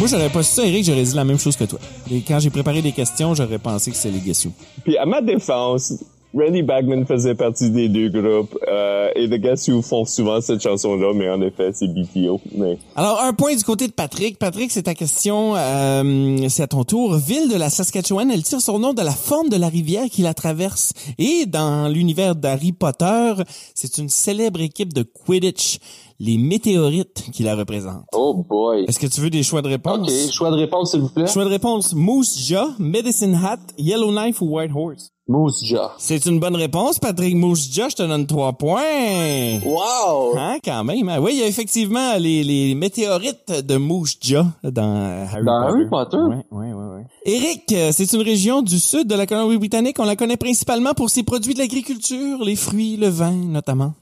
Moi, 0.05 0.11
j'aurais 0.11 0.29
pas 0.29 0.43
su 0.43 0.57
ça, 0.57 0.67
Eric, 0.67 0.85
j'aurais 0.85 1.03
dit 1.03 1.15
la 1.15 1.25
même 1.25 1.39
chose 1.39 1.57
que 1.57 1.65
toi. 1.65 1.79
Et 2.13 2.21
quand 2.21 2.39
j'ai 2.39 2.51
préparé 2.51 2.83
des 2.83 2.93
questions, 2.93 3.35
j'aurais 3.35 3.57
pensé 3.59 3.91
que 3.91 3.97
c'est 3.97 4.11
les 4.11 4.19
Guess 4.19 4.45
Who. 4.45 4.51
Puis 4.85 4.99
à 4.99 5.07
ma 5.07 5.23
défense, 5.23 5.95
Randy 6.37 6.63
Bagman 6.63 7.07
faisait 7.07 7.35
partie 7.35 7.71
des 7.71 7.89
deux 7.89 8.11
groupes 8.11 8.59
euh, 8.69 9.09
et 9.15 9.29
The 9.31 9.41
Guess 9.41 9.69
Who 9.69 9.81
font 9.81 10.05
souvent 10.05 10.43
cette 10.43 10.61
chanson-là, 10.63 11.13
mais 11.15 11.31
en 11.31 11.41
effet, 11.41 11.71
c'est 11.73 11.87
BTO. 11.87 12.39
Mais 12.55 12.77
Alors, 12.97 13.23
un 13.23 13.33
point 13.33 13.55
du 13.55 13.65
côté 13.65 13.87
de 13.87 13.93
Patrick. 13.93 14.39
Patrick, 14.39 14.71
c'est 14.73 14.83
ta 14.83 14.95
question. 14.95 15.55
euh, 15.57 16.49
c'est 16.51 16.65
à 16.65 16.67
ton 16.67 16.85
tour. 16.85 17.17
Ville 17.17 17.49
de 17.49 17.57
la 17.57 17.71
Saskatchewan, 17.71 18.31
elle 18.31 18.43
tire 18.43 18.61
son 18.61 18.79
nom 18.81 18.93
de 18.93 19.01
la 19.01 19.13
forme 19.13 19.49
de 19.49 19.57
la 19.57 19.69
rivière 19.69 20.11
qui 20.11 20.21
la 20.21 20.35
traverse. 20.35 20.93
Et 21.19 21.47
dans 21.47 21.89
l'univers 21.89 22.35
d'Harry 22.35 22.73
Potter, 22.73 23.35
c'est 23.75 23.97
une 23.99 24.09
célèbre 24.11 24.61
équipe 24.61 24.93
de 24.93 25.03
Quidditch, 25.03 25.79
les 26.21 26.39
météorites, 26.39 27.25
qui 27.33 27.43
la 27.43 27.55
représentent. 27.57 28.05
Oh 28.15 28.45
boy. 28.49 28.85
Est-ce 28.87 28.99
que 28.99 29.07
tu 29.07 29.21
veux 29.21 29.31
des 29.31 29.43
choix 29.43 29.63
de 29.63 29.69
réponse? 29.69 30.09
OK, 30.09 30.33
choix 30.33 30.51
de 30.51 30.57
réponse, 30.57 30.93
s'il 30.93 31.01
vous 31.01 31.09
plaît. 31.09 31.27
Choix 31.27 31.45
de 31.45 31.51
réponse, 31.51 31.93
Moose 31.95 32.39
Jaw, 32.39 32.69
Medicine 32.79 33.35
Hat, 33.35 33.59
Yellowknife 33.79 34.41
ou 34.41 34.47
White 34.57 34.71
Horse? 34.75 35.11
Moose 35.27 35.65
Jaw. 35.65 35.89
C'est 35.97 36.27
une 36.27 36.39
bonne 36.39 36.55
réponse, 36.55 36.99
Patrick 36.99 37.35
Moose 37.35 37.71
Jaw. 37.73 37.89
Je 37.89 37.97
te 37.97 38.03
donne 38.03 38.27
trois 38.27 38.53
points. 38.53 39.59
Wow! 39.65 40.37
Hein, 40.37 40.59
quand 40.63 40.85
même. 40.85 41.09
hein? 41.09 41.19
Oui, 41.21 41.33
il 41.35 41.41
y 41.41 41.43
a 41.43 41.47
effectivement 41.47 42.17
les, 42.19 42.45
les 42.45 42.75
météorites 42.75 43.51
de 43.67 43.77
Moose 43.79 44.17
Jaw 44.21 44.43
dans 44.63 44.97
euh, 44.97 45.25
Harry 45.25 45.45
Dans 45.45 45.63
Potter. 45.63 45.73
Harry 45.73 45.89
Potter? 45.89 46.17
Ouais, 46.19 46.45
ouais, 46.51 46.73
ouais, 46.75 46.95
ouais. 46.97 47.07
Eric, 47.25 47.63
euh, 47.73 47.91
c'est 47.93 48.13
une 48.13 48.21
région 48.21 48.61
du 48.61 48.79
sud 48.79 49.07
de 49.09 49.15
la 49.15 49.27
Colombie-Britannique. 49.27 49.97
On 49.99 50.05
la 50.05 50.15
connaît 50.17 50.37
principalement 50.37 50.93
pour 50.93 51.09
ses 51.09 51.23
produits 51.23 51.55
de 51.55 51.59
l'agriculture, 51.59 52.45
les 52.45 52.57
fruits, 52.57 52.97
le 52.99 53.09
vin, 53.09 53.33
notamment. 53.33 53.95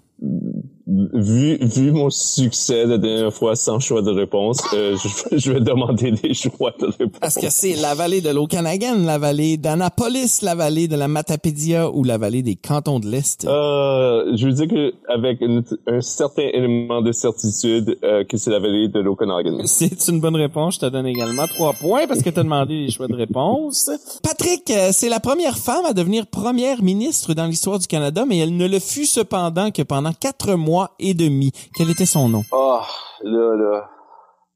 Vu, 1.12 1.58
vu 1.60 1.92
mon 1.92 2.10
succès 2.10 2.84
la 2.84 2.98
dernière 2.98 3.32
fois 3.32 3.56
sans 3.56 3.78
choix 3.80 4.02
de 4.02 4.10
réponse, 4.10 4.58
euh, 4.74 4.96
je, 5.30 5.36
je 5.38 5.52
vais 5.52 5.60
demander 5.60 6.12
des 6.12 6.34
choix 6.34 6.72
de 6.80 6.86
réponse. 6.86 7.18
Parce 7.20 7.34
que 7.36 7.50
c'est 7.50 7.74
la 7.76 7.94
vallée 7.94 8.20
de 8.20 8.30
l'Okanagan, 8.30 8.96
la 9.04 9.18
vallée 9.18 9.56
d'Annapolis, 9.56 10.40
la 10.42 10.54
vallée 10.54 10.88
de 10.88 10.96
la 10.96 11.08
Matapédia 11.08 11.90
ou 11.90 12.04
la 12.04 12.18
vallée 12.18 12.42
des 12.42 12.56
cantons 12.56 13.00
de 13.00 13.06
l'Est. 13.08 13.44
Euh, 13.44 14.36
je 14.36 14.46
veux 14.46 14.52
dire 14.52 14.68
que 14.68 14.92
avec 15.08 15.40
une- 15.40 15.62
un 15.86 16.00
certain 16.00 16.48
élément 16.52 17.00
de 17.02 17.12
certitude 17.12 17.98
euh, 18.04 18.24
que 18.24 18.36
c'est 18.36 18.50
la 18.50 18.58
vallée 18.58 18.88
de 18.88 19.00
l'Okanagan. 19.00 19.58
C'est 19.64 20.08
une 20.08 20.20
bonne 20.20 20.36
réponse. 20.36 20.74
Je 20.74 20.80
te 20.80 20.86
donne 20.86 21.06
également 21.06 21.46
trois 21.46 21.72
points 21.72 22.06
parce 22.06 22.22
que 22.22 22.30
tu 22.30 22.38
as 22.38 22.42
demandé 22.42 22.74
les 22.74 22.90
choix 22.90 23.06
de 23.08 23.14
réponse. 23.14 23.90
Patrick, 24.22 24.70
euh, 24.70 24.90
c'est 24.92 25.08
la 25.08 25.20
première 25.20 25.56
femme 25.58 25.84
à 25.86 25.92
devenir 25.92 26.26
première 26.26 26.82
ministre 26.82 27.34
dans 27.34 27.46
l'histoire 27.46 27.78
du 27.78 27.86
Canada, 27.86 28.24
mais 28.28 28.38
elle 28.38 28.56
ne 28.56 28.66
le 28.68 28.78
fut 28.78 29.06
cependant 29.06 29.70
que 29.70 29.82
pendant 29.82 30.12
quatre 30.12 30.54
mois 30.54 30.81
et 30.98 31.14
demi. 31.14 31.52
Quel 31.74 31.90
était 31.90 32.06
son 32.06 32.28
nom? 32.28 32.44
Oh, 32.52 32.78
là, 33.22 33.56
là. 33.56 33.88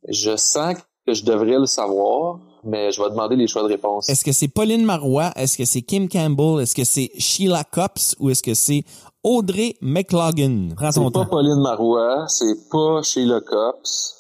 Je 0.09 0.37
sens 0.37 0.75
que 1.07 1.15
je 1.15 1.25
devrais 1.25 1.59
le 1.59 1.67
savoir, 1.67 2.39
mais 2.65 2.91
je 2.93 3.03
vais 3.03 3.11
demander 3.11 3.37
les 3.37 3.47
choix 3.47 3.63
de 3.63 3.69
réponse. 3.69 4.09
Est-ce 4.09 4.25
que 4.25 4.33
c'est 4.33 4.49
Pauline 4.49 4.85
Marois? 4.85 5.31
Est-ce 5.37 5.57
que 5.57 5.65
c'est 5.65 5.83
Kim 5.83 6.09
Campbell? 6.09 6.61
Est-ce 6.63 6.75
que 6.75 6.85
c'est 6.85 7.11
Sheila 7.19 7.65
Copps? 7.65 8.15
Ou 8.21 8.31
est-ce 8.31 8.43
que 8.43 8.55
c'est 8.55 8.85
Audrey 9.23 9.77
McLaughlin? 9.81 10.69
Prends 10.77 10.93
C'est 10.93 11.01
pas 11.03 11.11
temps. 11.11 11.27
Pauline 11.27 11.61
Marois, 11.61 12.27
c'est 12.29 12.69
pas 12.71 13.03
Sheila 13.03 13.41
Cops. 13.41 14.15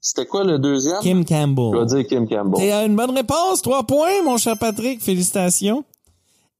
C'était 0.00 0.26
quoi 0.26 0.44
le 0.44 0.58
deuxième? 0.58 1.00
Kim 1.00 1.24
Je 1.26 1.34
vais 1.34 1.40
Campbell. 1.46 1.86
dire 1.86 2.06
Kim 2.06 2.28
Campbell. 2.28 2.60
C'est 2.60 2.86
une 2.86 2.94
bonne 2.96 3.10
réponse. 3.16 3.60
Trois 3.62 3.82
points, 3.82 4.22
mon 4.24 4.36
cher 4.36 4.56
Patrick. 4.56 5.02
Félicitations. 5.02 5.84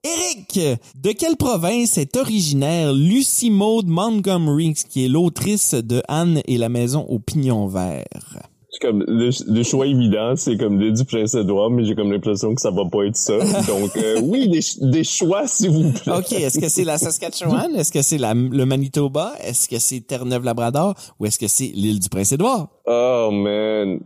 Eric, 0.04 0.60
de 0.94 1.12
quelle 1.12 1.36
province 1.36 1.98
est 1.98 2.16
originaire 2.16 2.92
Lucy 2.92 3.50
Maud 3.50 3.86
Montgomery, 3.86 4.74
qui 4.74 5.04
est 5.04 5.08
l'autrice 5.08 5.74
de 5.74 6.02
Anne 6.08 6.42
et 6.46 6.58
la 6.58 6.68
maison 6.68 7.04
au 7.08 7.18
pignon 7.18 7.66
vert? 7.66 8.48
Comme 8.80 9.04
le, 9.06 9.30
le 9.46 9.62
choix 9.62 9.86
évident, 9.86 10.34
c'est 10.36 10.56
comme 10.56 10.80
l'île 10.80 10.94
du 10.94 11.04
Prince-Édouard, 11.04 11.70
mais 11.70 11.84
j'ai 11.84 11.94
comme 11.94 12.12
l'impression 12.12 12.54
que 12.54 12.60
ça 12.60 12.70
va 12.70 12.84
pas 12.90 13.04
être 13.04 13.16
ça. 13.16 13.38
Donc 13.66 13.96
euh, 13.96 14.20
oui, 14.22 14.48
des, 14.48 14.60
des 14.80 15.04
choix, 15.04 15.46
s'il 15.46 15.70
vous 15.70 15.92
plaît. 15.92 16.12
OK, 16.18 16.32
est-ce 16.32 16.58
que 16.58 16.68
c'est 16.68 16.84
la 16.84 16.98
Saskatchewan? 16.98 17.74
Est-ce 17.76 17.92
que 17.92 18.02
c'est 18.02 18.18
le 18.18 18.64
Manitoba? 18.64 19.32
Est-ce 19.42 19.68
que 19.68 19.78
c'est 19.78 20.00
Terre-Neuve-Labrador? 20.00 20.94
Ou 21.20 21.26
est-ce 21.26 21.38
que 21.38 21.48
c'est 21.48 21.70
l'île 21.74 22.00
du 22.00 22.08
Prince-Édouard? 22.08 22.68
Oh 22.88 23.30
man, 23.32 23.98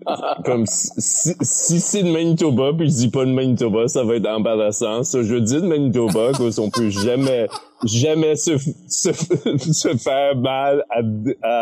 comme 0.45 0.65
si, 0.67 1.35
si, 1.43 1.81
c'est 1.81 2.03
de 2.03 2.11
Manitoba 2.11 2.73
puis 2.77 2.89
je 2.89 2.95
dis 2.97 3.09
pas 3.11 3.27
de 3.27 3.31
Manitoba, 3.31 3.89
ça 3.89 4.05
va 4.05 4.17
être 4.17 4.27
embarrassant. 4.27 5.03
Ça, 5.03 5.23
je 5.23 5.35
dis 5.37 5.57
de 5.57 5.67
Manitoba 5.67 6.33
parce 6.39 6.57
qu'on 6.57 6.71
peut 6.71 6.89
jamais, 6.89 7.47
jamais 7.85 8.37
se, 8.37 8.57
se, 8.89 9.11
se 9.73 9.97
faire 9.99 10.35
mal 10.37 10.85
à, 10.89 11.01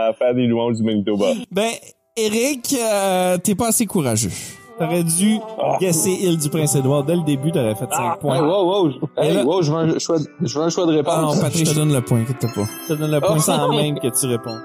à 0.09 0.12
faire 0.12 0.35
des 0.35 0.47
louanges 0.47 0.77
du 0.77 0.85
Manitoba. 0.85 1.33
Ben, 1.51 1.71
Eric, 2.18 2.74
euh, 2.78 3.38
t'es 3.38 3.54
pas 3.54 3.68
assez 3.68 3.87
courageux. 3.87 4.31
T'aurais 4.78 5.02
dû 5.02 5.38
guesser 5.81 6.11
île 6.11 6.38
du 6.38 6.48
Prince-Édouard 6.48 7.02
dès 7.04 7.16
le 7.16 7.22
début, 7.22 7.50
t'aurais 7.50 7.74
fait 7.74 7.88
5 7.92 8.00
Hey, 8.14 8.20
points. 8.20 8.40
wow, 8.40 8.64
wow, 8.87 8.90
Et 9.20 9.26
hey, 9.26 9.35
là- 9.35 9.44
wow, 9.44 9.61
je 9.62 9.72
veux 9.72 9.78
un 9.78 9.98
choix, 9.98 10.18
de- 10.18 10.26
je 10.40 10.59
veux 10.59 10.64
un 10.64 10.70
choix 10.70 10.87
de 10.87 10.92
Ah 10.92 10.96
réponse. 10.96 11.35
non, 11.37 11.40
Patrick, 11.42 11.66
je 11.66 11.70
te 11.72 11.76
donne 11.76 11.92
le 11.92 12.00
point, 12.00 12.20
inquiète 12.20 12.54
pas. 12.54 12.62
Je 12.88 12.94
te 12.94 12.98
donne 12.98 13.11
le 13.11 13.20
point 13.20 13.38
sans 13.40 13.68
même 13.74 13.98
que 13.98 14.07
tu 14.09 14.26
réponds. 14.26 14.59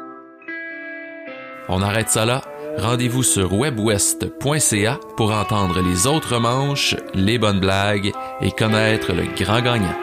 On 1.69 1.81
arrête 1.81 2.09
ça 2.09 2.25
là. 2.25 2.41
Rendez-vous 2.77 3.23
sur 3.23 3.53
webwest.ca 3.53 4.99
pour 5.17 5.31
entendre 5.31 5.79
les 5.81 6.07
autres 6.07 6.37
manches, 6.39 6.95
les 7.13 7.37
bonnes 7.37 7.59
blagues 7.59 8.11
et 8.41 8.51
connaître 8.51 9.13
le 9.13 9.23
grand 9.35 9.61
gagnant. 9.61 9.93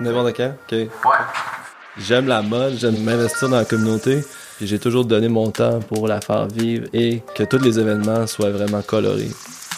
N'importe 0.00 0.36
quand? 0.36 0.52
OK. 0.66 0.72
Ouais. 0.72 0.88
J'aime 1.98 2.26
la 2.28 2.40
mode, 2.42 2.74
j'aime 2.78 2.98
m'investir 3.02 3.48
dans 3.48 3.56
la 3.56 3.64
communauté. 3.64 4.18
et 4.60 4.66
J'ai 4.66 4.78
toujours 4.78 5.04
donné 5.04 5.28
mon 5.28 5.50
temps 5.50 5.80
pour 5.80 6.08
la 6.08 6.20
faire 6.20 6.46
vivre 6.46 6.86
et 6.92 7.22
que 7.34 7.42
tous 7.42 7.58
les 7.58 7.78
événements 7.78 8.26
soient 8.26 8.50
vraiment 8.50 8.80
colorés. 8.82 9.24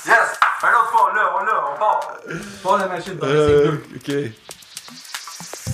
Yes! 0.07 0.17
Un 0.63 0.69
autre 0.69 0.93
pas, 0.93 1.13
là, 1.15 1.33
on 1.41 1.45
l'a, 1.45 1.65
on 1.75 1.79
part. 1.79 2.79
La 2.79 2.87
machine 2.89 3.15
dans 3.17 3.27
Euh, 3.27 3.73
ok. 3.97 4.13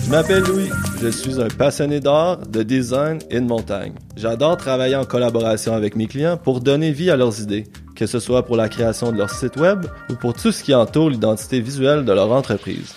Je 0.05 0.09
m'appelle 0.09 0.43
Louis. 0.43 0.71
Je 1.01 1.09
suis 1.09 1.39
un 1.39 1.47
passionné 1.49 1.99
d'art, 1.99 2.37
de 2.37 2.63
design 2.63 3.19
et 3.29 3.39
de 3.39 3.45
montagne. 3.45 3.93
J'adore 4.15 4.57
travailler 4.57 4.95
en 4.95 5.05
collaboration 5.05 5.75
avec 5.75 5.95
mes 5.95 6.07
clients 6.07 6.37
pour 6.37 6.61
donner 6.61 6.91
vie 6.91 7.11
à 7.11 7.15
leurs 7.15 7.39
idées, 7.41 7.65
que 7.95 8.07
ce 8.07 8.19
soit 8.19 8.43
pour 8.43 8.55
la 8.55 8.69
création 8.69 9.11
de 9.11 9.17
leur 9.17 9.29
site 9.29 9.57
web 9.57 9.85
ou 10.09 10.15
pour 10.15 10.33
tout 10.33 10.51
ce 10.51 10.63
qui 10.63 10.73
entoure 10.73 11.11
l'identité 11.11 11.59
visuelle 11.59 12.05
de 12.05 12.11
leur 12.11 12.31
entreprise. 12.31 12.95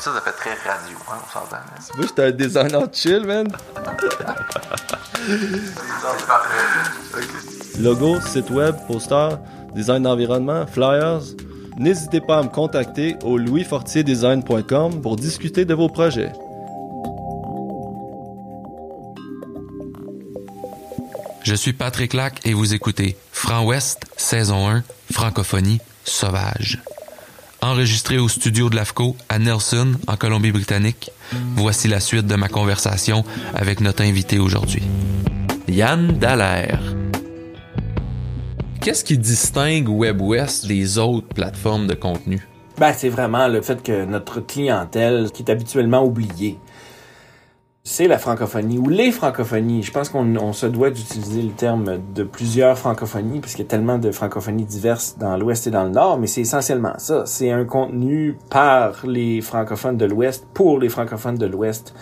Ça, 0.00 0.12
ça 0.12 0.20
fait 0.20 0.32
très 0.32 0.50
radio, 0.68 0.96
hein, 1.10 1.14
on 1.24 1.32
s'entend. 1.32 1.56
hein. 1.56 1.80
Vois, 1.94 2.06
j'étais 2.06 2.24
un 2.24 2.30
designer 2.32 2.82
chill, 2.92 3.24
man. 3.24 3.48
Logo, 7.78 8.20
site 8.20 8.50
web, 8.50 8.76
poster, 8.86 9.38
design 9.74 10.02
d'environnement, 10.02 10.66
flyers. 10.66 11.22
N'hésitez 11.78 12.20
pas 12.20 12.38
à 12.38 12.42
me 12.42 12.48
contacter 12.48 13.16
au 13.24 13.36
louisfortierdesign.com 13.38 15.00
pour 15.00 15.16
discuter 15.16 15.64
de 15.64 15.74
vos 15.74 15.88
projets. 15.88 16.32
Je 21.42 21.54
suis 21.54 21.72
Patrick 21.72 22.14
Lac 22.14 22.40
et 22.46 22.54
vous 22.54 22.74
écoutez 22.74 23.16
Franc 23.32 23.64
Ouest, 23.66 24.06
saison 24.16 24.68
1, 24.68 24.82
francophonie 25.12 25.80
sauvage. 26.04 26.80
Enregistré 27.64 28.18
au 28.18 28.28
studio 28.28 28.68
de 28.68 28.76
l'AFCO 28.76 29.16
à 29.30 29.38
Nelson, 29.38 29.92
en 30.06 30.16
Colombie-Britannique, 30.16 31.10
voici 31.56 31.88
la 31.88 31.98
suite 31.98 32.26
de 32.26 32.34
ma 32.34 32.48
conversation 32.48 33.24
avec 33.54 33.80
notre 33.80 34.02
invité 34.02 34.38
aujourd'hui. 34.38 34.82
Yann 35.66 36.18
Dallaire. 36.18 36.82
Qu'est-ce 38.82 39.02
qui 39.02 39.16
distingue 39.16 39.88
WebWest 39.88 40.66
des 40.66 40.98
autres 40.98 41.28
plateformes 41.28 41.86
de 41.86 41.94
contenu? 41.94 42.46
Ben, 42.76 42.92
c'est 42.92 43.08
vraiment 43.08 43.48
le 43.48 43.62
fait 43.62 43.82
que 43.82 44.04
notre 44.04 44.40
clientèle, 44.40 45.30
qui 45.32 45.42
est 45.42 45.50
habituellement 45.50 46.04
oubliée, 46.04 46.58
c'est 47.86 48.08
la 48.08 48.18
francophonie 48.18 48.78
ou 48.78 48.88
les 48.88 49.12
francophonies. 49.12 49.82
Je 49.82 49.92
pense 49.92 50.08
qu'on 50.08 50.36
on 50.36 50.52
se 50.52 50.64
doit 50.64 50.90
d'utiliser 50.90 51.42
le 51.42 51.52
terme 51.52 52.00
de 52.14 52.24
plusieurs 52.24 52.78
francophonies 52.78 53.40
parce 53.40 53.52
qu'il 53.52 53.62
y 53.64 53.68
a 53.68 53.70
tellement 53.70 53.98
de 53.98 54.10
francophonies 54.10 54.64
diverses 54.64 55.16
dans 55.16 55.36
l'Ouest 55.36 55.66
et 55.66 55.70
dans 55.70 55.84
le 55.84 55.90
Nord, 55.90 56.18
mais 56.18 56.26
c'est 56.26 56.40
essentiellement 56.40 56.94
ça. 56.96 57.24
C'est 57.26 57.52
un 57.52 57.64
contenu 57.64 58.36
par 58.50 59.06
les 59.06 59.42
francophones 59.42 59.98
de 59.98 60.06
l'Ouest 60.06 60.46
pour 60.54 60.80
les 60.80 60.88
francophones 60.88 61.36
de 61.36 61.46
l'Ouest. 61.46 61.94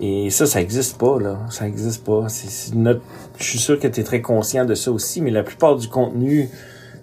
Et 0.00 0.28
ça, 0.30 0.44
ça 0.44 0.60
existe 0.60 0.98
pas, 0.98 1.20
là. 1.20 1.38
Ça 1.48 1.66
existe 1.68 2.04
pas. 2.04 2.28
C'est, 2.28 2.74
notre... 2.74 3.00
Je 3.38 3.44
suis 3.44 3.58
sûr 3.58 3.78
que 3.78 3.86
tu 3.86 4.00
es 4.00 4.04
très 4.04 4.20
conscient 4.20 4.66
de 4.66 4.74
ça 4.74 4.90
aussi, 4.90 5.22
mais 5.22 5.30
la 5.30 5.44
plupart 5.44 5.76
du 5.76 5.88
contenu, 5.88 6.50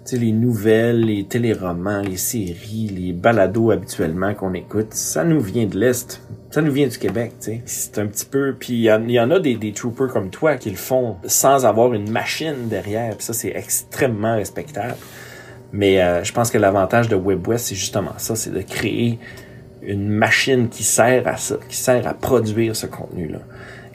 tu 0.04 0.18
les 0.18 0.32
nouvelles, 0.32 1.00
les 1.00 1.24
téléromans, 1.24 2.02
les 2.02 2.18
séries, 2.18 2.88
les 2.94 3.14
balados 3.14 3.70
habituellement 3.70 4.34
qu'on 4.34 4.52
écoute, 4.52 4.94
ça 4.94 5.24
nous 5.24 5.40
vient 5.40 5.66
de 5.66 5.78
l'Est. 5.78 6.20
Ça 6.52 6.62
nous 6.62 6.70
vient 6.70 6.86
du 6.86 6.98
Québec, 6.98 7.32
tu 7.40 7.46
sais. 7.46 7.62
C'est 7.66 7.98
un 7.98 8.06
petit 8.06 8.26
peu... 8.26 8.54
Puis 8.58 8.74
il 8.74 8.80
y, 8.82 8.92
en- 9.20 9.30
a 9.30 9.40
des, 9.40 9.56
des 9.56 9.72
troopers 9.72 10.12
comme 10.12 10.30
toi 10.30 10.56
qui 10.56 10.70
le 10.70 10.76
font 10.76 11.16
sans 11.24 11.66
avoir 11.66 11.94
une 11.94 12.10
machine 12.10 12.68
derrière. 12.68 13.16
Puis 13.16 13.24
ça, 13.24 13.32
c'est 13.32 13.52
extrêmement 13.56 14.36
respectable. 14.36 14.96
Mais 15.72 16.00
euh, 16.02 16.22
je 16.22 16.32
pense 16.32 16.50
que 16.50 16.58
l'avantage 16.58 17.08
de 17.08 17.16
WebWest, 17.16 17.66
c'est 17.68 17.74
justement 17.74 18.12
ça, 18.18 18.36
c'est 18.36 18.52
de 18.52 18.60
créer 18.60 19.18
une 19.80 20.08
machine 20.10 20.68
qui 20.68 20.84
sert 20.84 21.26
à 21.26 21.38
ça, 21.38 21.56
qui 21.68 21.76
sert 21.76 22.06
à 22.06 22.12
produire 22.14 22.76
ce 22.76 22.84
contenu-là 22.86 23.38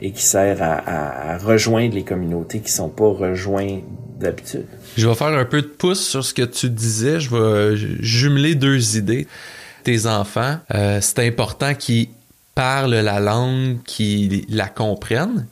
et 0.00 0.10
qui 0.10 0.22
sert 0.22 0.62
à 0.62 1.38
rejoindre 1.38 1.94
les 1.94 2.04
communautés 2.04 2.60
qui 2.60 2.70
sont 2.70 2.88
pas 2.88 3.08
rejointes 3.08 3.82
d'habitude. 4.18 4.66
Je 4.96 5.08
vais 5.08 5.14
faire 5.14 5.28
un 5.28 5.44
peu 5.44 5.62
de 5.62 5.66
pouce 5.66 6.00
sur 6.04 6.24
ce 6.24 6.34
que 6.34 6.42
tu 6.42 6.68
disais. 6.70 7.20
Je 7.20 7.30
vais 7.30 7.76
jumeler 8.00 8.54
deux 8.56 8.96
idées. 8.96 9.26
Tes 9.84 10.06
enfants, 10.06 10.56
euh, 10.74 10.98
c'est 11.00 11.20
important 11.26 11.74
qu'ils 11.74 12.08
parlent 12.58 12.90
la 12.90 13.20
langue, 13.20 13.76
qu'ils 13.84 14.44
la 14.48 14.66
comprennent. 14.66 15.46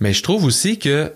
Mais 0.00 0.14
je 0.14 0.22
trouve 0.22 0.46
aussi 0.46 0.78
que 0.78 1.12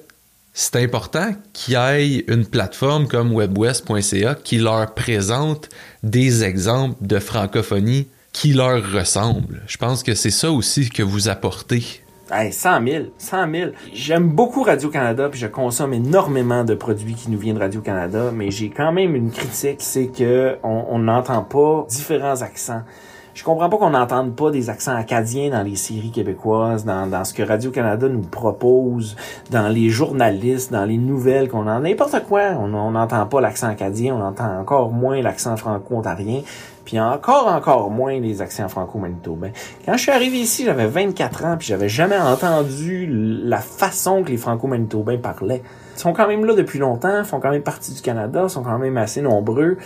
c'est 0.53 0.77
important 0.77 1.31
qu'il 1.55 1.73
y 1.73 1.77
ait 1.79 2.25
une 2.29 2.45
plateforme 2.45 3.09
comme 3.09 3.33
webwest.ca 3.33 4.35
qui 4.35 4.59
leur 4.59 4.93
présente 4.93 5.71
des 6.03 6.45
exemples 6.45 6.97
de 7.01 7.19
francophonie 7.19 8.09
qui 8.35 8.53
leur 8.53 8.93
ressemblent. 8.93 9.63
Je 9.67 9.79
pense 9.79 10.03
que 10.03 10.15
c'est 10.15 10.31
ça 10.31 10.53
aussi 10.53 10.91
que 10.91 11.03
vous 11.03 11.31
apportez. 11.31 12.03
Hey, 12.31 12.53
100 12.53 12.87
000, 12.87 13.05
100 13.17 13.51
000. 13.51 13.71
J'aime 13.95 14.29
beaucoup 14.29 14.65
Radio-Canada, 14.65 15.31
puis 15.31 15.41
je 15.41 15.47
consomme 15.47 15.95
énormément 15.95 16.63
de 16.63 16.75
produits 16.75 17.15
qui 17.15 17.31
nous 17.31 17.39
viennent 17.39 17.57
de 17.57 17.61
Radio-Canada, 17.61 18.33
mais 18.35 18.51
j'ai 18.51 18.69
quand 18.69 18.93
même 18.93 19.17
une 19.17 19.31
critique, 19.31 19.79
c'est 19.79 20.09
que 20.09 20.59
on 20.63 20.99
n'entend 20.99 21.43
pas 21.43 21.87
différents 21.89 22.43
accents. 22.43 22.83
Je 23.37 23.45
comprends 23.45 23.69
pas 23.69 23.77
qu'on 23.77 23.91
n'entende 23.91 24.35
pas 24.35 24.51
des 24.51 24.71
accents 24.71 24.97
acadiens 24.97 25.51
dans 25.51 25.63
les 25.63 25.77
séries 25.77 26.11
québécoises, 26.11 26.87
dans, 26.87 27.23
ce 27.23 27.35
que 27.35 27.43
Radio-Canada 27.43 28.09
nous 28.09 28.23
propose, 28.23 29.15
dans 29.51 29.69
les 29.69 29.91
journalistes, 29.91 30.73
dans 30.73 30.87
les 30.87 30.97
nouvelles 30.97 31.51
qu'on 31.51 31.69
en 31.69 31.81
n'importe 31.81 32.25
quoi. 32.27 32.53
On 32.59 32.91
n'entend 32.93 33.27
pas 33.27 33.43
l'accent 33.43 33.69
acadien, 33.69 34.15
on 34.15 34.23
entend 34.23 34.59
encore 34.59 34.91
moins 34.91 35.21
l'accent 35.21 35.55
franco-ontarien, 35.59 36.41
puis 36.87 36.99
encore, 36.99 37.49
encore 37.49 37.91
moins 37.91 38.19
les 38.19 38.41
accents 38.41 38.69
franco-manitobains. 38.69 39.51
Quand 39.85 39.99
je 39.99 40.01
suis 40.01 40.13
arrivé 40.13 40.39
ici, 40.39 40.65
j'avais 40.65 40.87
24 40.87 41.45
ans, 41.45 41.57
puis 41.59 41.69
j'avais 41.69 41.91
jamais 41.91 42.17
entendu 42.17 43.07
la 43.07 43.59
façon 43.59 44.23
que 44.23 44.31
les 44.31 44.39
franco-manitobains 44.39 45.19
parlaient. 45.19 45.63
Ils 45.95 46.01
sont 46.01 46.15
quand 46.15 46.27
même 46.27 46.47
là 46.47 46.55
depuis 46.55 46.79
longtemps, 46.79 47.23
font 47.23 47.41
quand 47.41 47.51
même 47.51 47.63
partie 47.63 47.93
du 47.93 48.01
Canada, 48.01 48.49
sont 48.49 48.63
quand 48.63 48.79
même 48.79 48.97
assez 48.97 49.21
nombreux. 49.21 49.77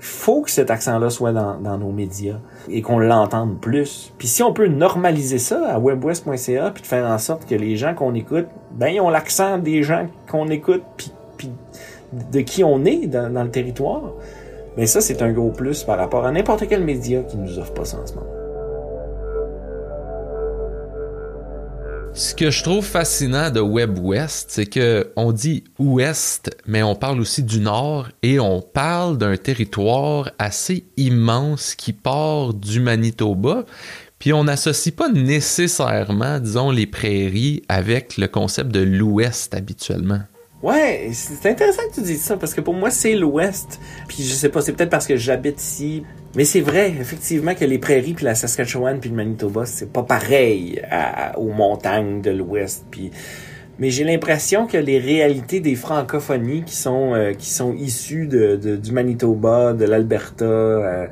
Faut 0.00 0.42
que 0.42 0.50
cet 0.50 0.70
accent-là 0.70 1.10
soit 1.10 1.32
dans, 1.32 1.58
dans 1.58 1.76
nos 1.78 1.90
médias 1.90 2.36
et 2.68 2.82
qu'on 2.82 2.98
l'entende 2.98 3.60
plus. 3.60 4.12
Puis 4.18 4.28
si 4.28 4.42
on 4.42 4.52
peut 4.52 4.68
normaliser 4.68 5.38
ça 5.38 5.60
à 5.68 5.78
webwest.ca 5.78 6.70
puis 6.70 6.82
de 6.82 6.86
faire 6.86 7.06
en 7.06 7.18
sorte 7.18 7.46
que 7.46 7.54
les 7.54 7.76
gens 7.76 7.94
qu'on 7.94 8.14
écoute, 8.14 8.46
ben 8.72 8.88
ils 8.88 9.00
ont 9.00 9.10
l'accent 9.10 9.58
des 9.58 9.82
gens 9.82 10.06
qu'on 10.30 10.48
écoute 10.48 10.82
puis, 10.96 11.10
puis 11.36 11.50
de 12.12 12.40
qui 12.40 12.62
on 12.62 12.84
est 12.84 13.06
dans, 13.06 13.32
dans 13.32 13.42
le 13.42 13.50
territoire. 13.50 14.12
Mais 14.76 14.86
ça, 14.86 15.00
c'est 15.00 15.22
un 15.22 15.32
gros 15.32 15.50
plus 15.50 15.82
par 15.82 15.98
rapport 15.98 16.24
à 16.24 16.30
n'importe 16.30 16.68
quel 16.68 16.84
média 16.84 17.22
qui 17.22 17.36
nous 17.36 17.58
offre 17.58 17.74
pas 17.74 17.84
ça 17.84 17.98
en 18.00 18.06
ce 18.06 18.14
moment. 18.14 18.37
Ce 22.18 22.34
que 22.34 22.50
je 22.50 22.64
trouve 22.64 22.84
fascinant 22.84 23.48
de 23.48 23.60
Web 23.60 23.96
West, 24.00 24.46
c'est 24.48 24.66
que 24.66 25.12
on 25.14 25.30
dit 25.30 25.62
ouest, 25.78 26.50
mais 26.66 26.82
on 26.82 26.96
parle 26.96 27.20
aussi 27.20 27.44
du 27.44 27.60
nord 27.60 28.08
et 28.24 28.40
on 28.40 28.60
parle 28.60 29.18
d'un 29.18 29.36
territoire 29.36 30.28
assez 30.36 30.84
immense 30.96 31.76
qui 31.76 31.92
part 31.92 32.54
du 32.54 32.80
Manitoba. 32.80 33.64
Puis 34.18 34.32
on 34.32 34.42
n'associe 34.42 34.92
pas 34.92 35.08
nécessairement, 35.08 36.40
disons, 36.40 36.72
les 36.72 36.88
prairies 36.88 37.62
avec 37.68 38.16
le 38.16 38.26
concept 38.26 38.72
de 38.72 38.80
l'ouest 38.80 39.54
habituellement. 39.54 40.22
Ouais, 40.60 41.10
c'est 41.12 41.48
intéressant 41.48 41.82
que 41.88 41.94
tu 41.94 42.02
dises 42.02 42.22
ça 42.22 42.36
parce 42.36 42.52
que 42.52 42.60
pour 42.60 42.74
moi 42.74 42.90
c'est 42.90 43.14
l'Ouest. 43.14 43.78
Puis 44.08 44.24
je 44.24 44.34
sais 44.34 44.48
pas, 44.48 44.60
c'est 44.60 44.72
peut-être 44.72 44.90
parce 44.90 45.06
que 45.06 45.16
j'habite 45.16 45.62
ici, 45.62 46.02
mais 46.38 46.44
c'est 46.44 46.60
vrai 46.60 46.94
effectivement 47.00 47.52
que 47.56 47.64
les 47.64 47.80
prairies 47.80 48.14
puis 48.14 48.24
la 48.24 48.36
Saskatchewan 48.36 49.00
puis 49.00 49.10
le 49.10 49.16
Manitoba 49.16 49.66
c'est 49.66 49.92
pas 49.92 50.04
pareil 50.04 50.80
aux 51.36 51.50
montagnes 51.50 52.22
de 52.22 52.30
l'Ouest. 52.30 52.84
Puis 52.92 53.10
mais 53.80 53.90
j'ai 53.90 54.04
l'impression 54.04 54.68
que 54.68 54.76
les 54.76 55.00
réalités 55.00 55.58
des 55.58 55.74
francophonies 55.74 56.62
qui 56.62 56.76
sont 56.76 57.12
euh, 57.12 57.32
qui 57.32 57.50
sont 57.50 57.74
issues 57.74 58.28
de, 58.28 58.54
du 58.76 58.92
Manitoba, 58.92 59.72
de 59.72 59.84
l'Alberta, 59.84 60.44
euh, 60.44 61.06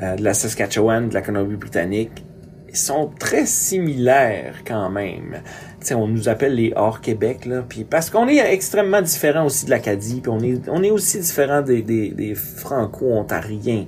euh, 0.00 0.16
de 0.16 0.24
la 0.24 0.32
Saskatchewan, 0.32 1.10
de 1.10 1.14
la 1.14 1.20
Colombie-Britannique 1.20 2.24
sont 2.72 3.10
très 3.18 3.46
similaires 3.46 4.62
quand 4.66 4.90
même. 4.90 5.42
Tu 5.80 5.88
sais, 5.88 5.94
on 5.94 6.08
nous 6.08 6.28
appelle 6.28 6.54
les 6.54 6.72
hors 6.74 7.00
Québec 7.00 7.46
là, 7.46 7.62
puis 7.68 7.84
parce 7.84 8.10
qu'on 8.10 8.26
est 8.26 8.38
extrêmement 8.38 9.02
différent 9.02 9.44
aussi 9.44 9.66
de 9.66 9.70
l'Acadie, 9.70 10.20
puis 10.22 10.30
on 10.30 10.40
est 10.40 10.68
on 10.68 10.82
est 10.82 10.90
aussi 10.90 11.20
différent 11.20 11.60
des 11.60 11.82
des, 11.82 12.10
des 12.10 12.34
franco-ontariens. 12.34 13.84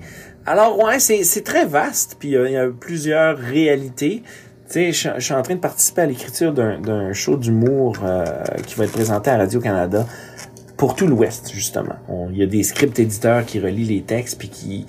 Alors 0.47 0.79
ouais, 0.83 0.99
c'est 1.01 1.43
très 1.45 1.67
vaste, 1.67 2.17
puis 2.21 2.37
euh, 2.37 2.49
il 2.49 2.53
y 2.53 2.57
a 2.57 2.69
plusieurs 2.69 3.37
réalités. 3.37 4.23
Tu 4.71 4.93
sais, 4.93 5.13
je 5.17 5.21
suis 5.21 5.35
en 5.35 5.43
train 5.43 5.55
de 5.55 5.61
participer 5.61 6.03
à 6.03 6.07
l'écriture 6.07 6.53
d'un 6.53 7.13
show 7.13 7.37
d'humour 7.37 7.97
euh, 8.05 8.25
qui 8.67 8.75
va 8.77 8.85
être 8.85 8.93
présenté 8.93 9.31
à 9.31 9.39
Radio 9.39 9.61
Canada 9.61 10.07
pour 10.77 10.95
tout 10.95 11.07
l'Ouest 11.07 11.51
justement. 11.53 11.95
Il 12.33 12.37
y 12.37 12.43
a 12.43 12.47
des 12.47 12.63
script 12.63 12.99
éditeurs 12.99 13.45
qui 13.45 13.61
relient 13.61 13.85
les 13.87 14.03
textes 14.03 14.39
puis 14.39 14.49
qui 14.49 14.87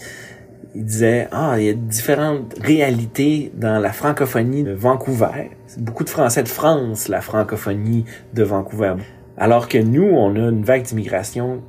il 0.75 0.83
disait 0.83 1.27
ah 1.31 1.55
il 1.57 1.65
y 1.65 1.69
a 1.69 1.73
différentes 1.73 2.55
réalités 2.59 3.51
dans 3.55 3.79
la 3.79 3.93
francophonie 3.93 4.63
de 4.63 4.73
Vancouver. 4.73 5.51
Beaucoup 5.77 6.03
de 6.03 6.09
Français 6.09 6.43
de 6.43 6.49
France 6.49 7.07
la 7.07 7.21
francophonie 7.21 8.03
de 8.33 8.43
Vancouver. 8.43 8.95
Alors 9.37 9.67
que 9.69 9.77
nous 9.77 10.03
on 10.09 10.35
a 10.35 10.49
une 10.49 10.63
vague 10.63 10.83
d'immigration 10.83 11.61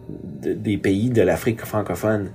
de- 0.43 0.55
des 0.55 0.79
pays 0.79 1.11
de 1.11 1.23
l'Afrique 1.23 1.65
francophone 1.65 2.31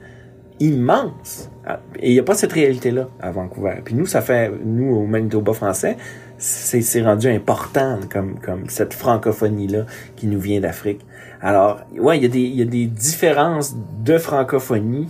immense. 0.59 1.49
Ah, 1.65 1.79
Et 1.99 2.09
il 2.09 2.13
n'y 2.13 2.19
a 2.19 2.23
pas 2.23 2.35
cette 2.35 2.53
réalité-là 2.53 3.09
à 3.21 3.31
Vancouver. 3.31 3.75
Puis 3.83 3.95
nous, 3.95 4.05
ça 4.05 4.21
fait, 4.21 4.51
nous, 4.63 4.95
au 4.95 5.05
Manitoba 5.05 5.53
français, 5.53 5.97
c'est 6.37 7.01
rendu 7.01 7.27
important 7.29 7.99
comme, 8.11 8.39
comme 8.39 8.69
cette 8.69 8.93
francophonie-là 8.93 9.85
qui 10.15 10.27
nous 10.27 10.39
vient 10.39 10.59
d'Afrique. 10.59 11.01
Alors, 11.41 11.81
ouais, 11.97 12.17
il 12.17 12.23
y, 12.23 12.25
a 12.25 12.29
des, 12.29 12.41
il 12.41 12.55
y 12.55 12.61
a 12.61 12.65
des 12.65 12.85
différences 12.85 13.75
de 14.03 14.17
francophonie. 14.17 15.07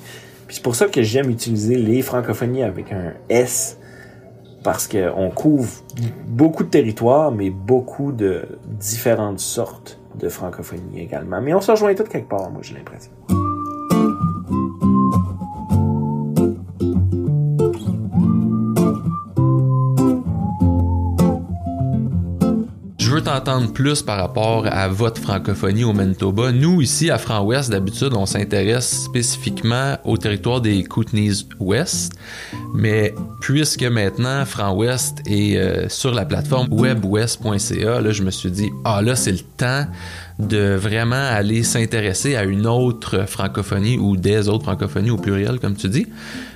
Puis 0.48 0.58
c'est 0.58 0.64
pour 0.64 0.76
ça 0.76 0.88
que 0.88 1.02
j'aime 1.02 1.30
utiliser 1.30 1.76
les 1.76 2.02
francophonies 2.02 2.64
avec 2.64 2.92
un 2.92 3.14
S, 3.30 3.80
parce 4.64 4.88
qu'on 4.88 5.30
couvre 5.30 5.70
beaucoup 6.28 6.64
de 6.64 6.70
territoires, 6.70 7.32
mais 7.32 7.50
beaucoup 7.50 8.12
de 8.12 8.44
différentes 8.66 9.40
sortes 9.40 10.00
de 10.18 10.30
francophonie 10.30 11.02
également. 11.02 11.42
Mais 11.42 11.54
on 11.54 11.62
se 11.62 11.72
rejoint 11.72 11.94
toutes 11.94 12.10
quelque 12.10 12.30
part, 12.30 12.50
moi, 12.50 12.62
j'ai 12.62 12.76
l'impression. 12.76 13.12
T'entendre 23.34 23.74
plus 23.74 24.04
par 24.04 24.20
rapport 24.20 24.68
à 24.68 24.88
votre 24.90 25.20
francophonie 25.20 25.84
au 25.84 25.92
Manitoba. 25.92 26.52
Nous, 26.52 26.84
ici, 26.84 27.10
à 27.10 27.18
Franc-Ouest, 27.18 27.72
d'habitude, 27.72 28.14
on 28.14 28.28
s'intéresse 28.28 29.06
spécifiquement 29.06 29.98
au 30.04 30.18
territoire 30.18 30.62
des 30.62 30.84
Kootenays 30.84 31.48
Ouest. 31.60 32.14
Mais 32.76 33.16
puisque 33.42 33.82
maintenant, 33.82 34.46
Franc-Ouest 34.46 35.18
est 35.26 35.58
euh, 35.58 35.90
sur 35.90 36.14
la 36.14 36.26
plateforme 36.26 36.68
webwest.ca, 36.72 38.02
là, 38.02 38.12
je 38.12 38.22
me 38.22 38.30
suis 38.30 38.52
dit, 38.52 38.70
ah 38.86 39.02
là, 39.02 39.16
c'est 39.16 39.32
le 39.32 39.40
temps 39.58 39.88
de 40.38 40.76
vraiment 40.76 41.16
aller 41.16 41.64
s'intéresser 41.64 42.36
à 42.36 42.44
une 42.44 42.68
autre 42.68 43.28
francophonie 43.28 43.98
ou 43.98 44.16
des 44.16 44.48
autres 44.48 44.66
francophonies 44.66 45.10
au 45.10 45.18
pluriel, 45.18 45.60
comme 45.60 45.76
tu 45.76 45.90
dis. 45.90 46.06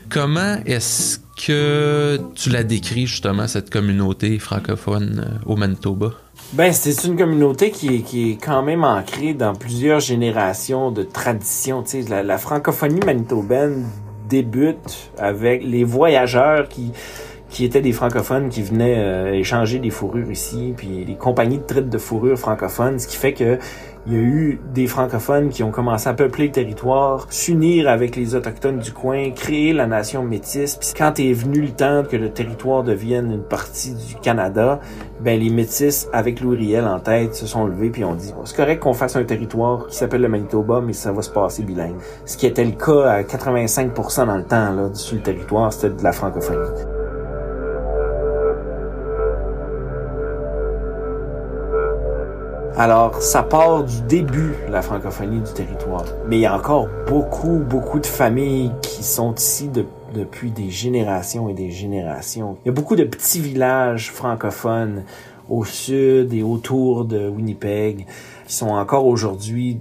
Comment 0.10 0.58
est-ce 0.68 1.18
que 1.44 2.20
tu 2.36 2.52
la 2.52 2.63
décris 2.63 3.08
justement, 3.08 3.48
cette 3.48 3.72
communauté 3.72 4.38
francophone 4.38 5.26
euh, 5.26 5.52
au 5.52 5.56
Manitoba? 5.56 6.13
Ben, 6.53 6.71
c'est 6.71 7.03
une 7.03 7.17
communauté 7.17 7.71
qui 7.71 7.97
est, 7.97 8.41
quand 8.41 8.63
même 8.63 8.86
ancrée 8.86 9.33
dans 9.33 9.53
plusieurs 9.53 9.99
générations 9.99 10.91
de 10.91 11.03
traditions. 11.03 11.83
Tu 11.83 12.03
sais, 12.03 12.10
la, 12.10 12.23
la 12.23 12.38
francophonie 12.38 13.01
manitobaine 13.05 13.86
débute 14.29 15.12
avec 15.17 15.63
les 15.63 15.83
voyageurs 15.83 16.69
qui 16.69 16.93
qui 17.49 17.63
étaient 17.63 17.81
des 17.81 17.93
francophones 17.93 18.49
qui 18.49 18.62
venaient 18.62 18.97
euh, 18.97 19.33
échanger 19.33 19.79
des 19.79 19.89
fourrures 19.89 20.29
ici, 20.31 20.73
puis 20.75 21.05
les 21.05 21.15
compagnies 21.15 21.60
de 21.60 21.63
traite 21.63 21.89
de 21.89 21.97
fourrures 21.97 22.38
francophones, 22.38 22.99
ce 22.99 23.07
qui 23.07 23.15
fait 23.15 23.33
que 23.33 23.57
il 24.08 24.13
y 24.13 24.15
a 24.15 24.22
eu 24.22 24.62
des 24.74 24.88
francophones 24.88 25.50
qui 25.50 25.63
ont 25.63 25.72
commencé 25.72 26.08
à 26.08 26.13
peupler 26.13 26.46
le 26.46 26.52
territoire, 26.54 27.28
s'unir 27.30 27.89
avec 27.89 28.15
les 28.15 28.36
autochtones 28.36 28.80
du 28.80 28.93
coin, 28.93 29.32
créer 29.32 29.74
la 29.74 29.86
nation 29.86 30.24
métisse. 30.24 30.78
Puis 30.78 30.93
quand 30.98 31.20
est 31.20 31.34
venu 31.34 31.62
le 31.62 31.72
temps 31.72 32.04
que 32.10 32.15
le 32.15 32.32
territoire 32.32 32.84
devienne 32.84 33.32
une 33.34 33.43
partie 33.43 33.96
du 33.96 34.15
Canada, 34.15 34.80
ben 35.20 35.38
les 35.38 35.50
métis 35.50 36.08
avec 36.13 36.39
Louis 36.39 36.58
Riel 36.58 36.86
en 36.86 37.00
tête 37.00 37.36
se 37.36 37.46
sont 37.46 37.65
levés 37.65 37.89
puis 37.89 38.06
ont 38.06 38.15
dit 38.15 38.34
c'est 38.46 38.56
correct 38.56 38.80
qu'on 38.82 38.93
fasse 38.93 39.17
un 39.17 39.26
territoire 39.26 39.88
qui 39.88 39.98
s'appelle 39.98 40.22
le 40.22 40.30
Manitoba, 40.30 40.80
mais 40.80 40.93
ça 40.93 41.12
va 41.12 41.22
se 41.22 41.30
passer 41.30 41.63
bilingue. 41.63 41.98
Ce 42.26 42.38
qui 42.38 42.48
était 42.48 42.63
le 42.63 42.72
cas 42.72 43.10
à 43.10 43.22
85% 43.24 44.26
dans 44.26 44.38
le 44.38 44.43
temps 44.43 44.72
là 44.72 44.89
sur 44.93 45.17
le 45.17 45.22
territoire, 45.22 45.74
c'était 45.74 45.93
de 45.93 46.04
la 46.04 46.13
francophonie. 46.13 46.96
Alors, 52.78 53.22
ça 53.22 53.42
part 53.42 53.84
du 53.84 54.02
début, 54.08 54.54
la 54.70 54.82
francophonie 54.84 55.40
du 55.42 55.52
territoire. 55.52 56.06
Mais 56.28 56.38
il 56.38 56.42
y 56.42 56.46
a 56.46 56.56
encore 56.56 56.88
beaucoup, 57.08 57.58
beaucoup 57.58 58.00
de 58.00 58.06
familles 58.06 58.72
qui 58.84 59.04
sont 59.04 59.34
ici 59.34 59.68
de- 59.68 59.86
depuis 60.13 60.52
des 60.52 60.70
générations 60.70 61.50
et 61.50 61.54
des 61.54 61.72
générations. 61.72 62.58
Il 62.63 62.68
y 62.68 62.70
a 62.70 62.74
beaucoup 62.74 62.96
de 62.96 63.04
petits 63.04 63.40
villages 63.40 64.12
francophones 64.12 65.04
au 65.50 65.66
sud 65.66 66.34
et 66.34 66.44
autour 66.44 67.06
de 67.06 67.28
Winnipeg 67.28 68.06
qui 68.46 68.54
sont 68.54 68.70
encore 68.70 69.08
aujourd'hui 69.08 69.80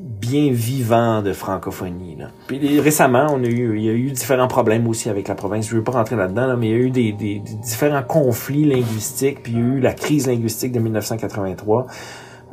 bien 0.00 0.50
vivants 0.52 1.22
de 1.22 1.32
francophonie. 1.32 2.16
Là. 2.18 2.26
Puis 2.46 2.78
récemment, 2.80 3.26
on 3.30 3.42
a 3.42 3.46
eu, 3.46 3.78
il 3.78 3.84
y 3.84 3.88
a 3.88 3.92
eu 3.92 4.10
différents 4.10 4.48
problèmes 4.48 4.86
aussi 4.86 5.08
avec 5.08 5.28
la 5.28 5.34
province. 5.34 5.68
Je 5.68 5.76
veux 5.76 5.84
pas 5.84 5.92
rentrer 5.92 6.16
là-dedans, 6.16 6.46
là, 6.48 6.56
mais 6.56 6.68
il 6.68 6.72
y 6.72 6.74
a 6.74 6.78
eu 6.78 6.90
des, 6.90 7.12
des- 7.12 7.38
des 7.38 7.54
différents 7.62 8.02
conflits 8.02 8.64
linguistiques. 8.66 9.42
Puis 9.42 9.52
il 9.52 9.58
y 9.58 9.62
a 9.62 9.64
eu 9.64 9.80
la 9.80 9.94
crise 9.94 10.26
linguistique 10.26 10.72
de 10.72 10.80
1983 10.80 11.86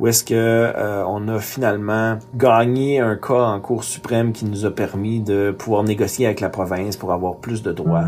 où 0.00 0.06
est-ce 0.06 0.24
que 0.24 0.34
euh, 0.34 1.04
on 1.06 1.28
a 1.28 1.38
finalement 1.38 2.18
gagné 2.34 3.00
un 3.00 3.16
cas 3.16 3.42
en 3.42 3.60
Cour 3.60 3.84
suprême 3.84 4.32
qui 4.32 4.44
nous 4.44 4.64
a 4.64 4.70
permis 4.70 5.20
de 5.20 5.50
pouvoir 5.50 5.84
négocier 5.84 6.26
avec 6.26 6.40
la 6.40 6.48
province 6.48 6.96
pour 6.96 7.12
avoir 7.12 7.36
plus 7.36 7.62
de 7.62 7.72
droits. 7.72 8.06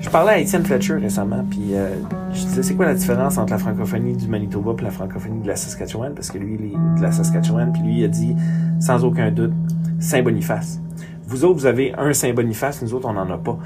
Je 0.00 0.10
parlais 0.10 0.32
à 0.32 0.38
Étienne 0.40 0.64
Fletcher 0.64 0.96
récemment, 0.96 1.44
puis 1.48 1.74
euh, 1.74 1.88
je 2.32 2.40
disais 2.40 2.62
c'est 2.62 2.74
quoi 2.74 2.86
la 2.86 2.94
différence 2.94 3.38
entre 3.38 3.52
la 3.52 3.58
francophonie 3.58 4.14
du 4.14 4.28
Manitoba 4.28 4.74
et 4.78 4.82
la 4.82 4.90
francophonie 4.90 5.40
de 5.40 5.48
la 5.48 5.56
Saskatchewan, 5.56 6.12
parce 6.14 6.30
que 6.30 6.38
lui 6.38 6.56
il 6.58 6.66
est 6.66 6.98
de 6.98 7.02
la 7.02 7.12
Saskatchewan, 7.12 7.72
puis 7.72 7.82
lui 7.82 8.00
il 8.00 8.04
a 8.04 8.08
dit 8.08 8.36
sans 8.78 9.04
aucun 9.04 9.30
doute 9.30 9.54
Saint-Boniface. 10.00 10.80
Vous 11.26 11.44
autres 11.44 11.60
vous 11.60 11.66
avez 11.66 11.94
un 11.96 12.12
Saint-Boniface, 12.12 12.82
nous 12.82 12.92
autres 12.92 13.08
on 13.08 13.14
n'en 13.14 13.30
a 13.30 13.38
pas. 13.38 13.58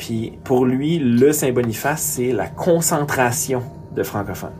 Puis 0.00 0.32
pour 0.44 0.64
lui, 0.64 0.98
le 0.98 1.30
Saint-Boniface, 1.30 2.00
c'est 2.00 2.32
la 2.32 2.46
concentration 2.46 3.62
de 3.94 4.02
francophones. 4.02 4.56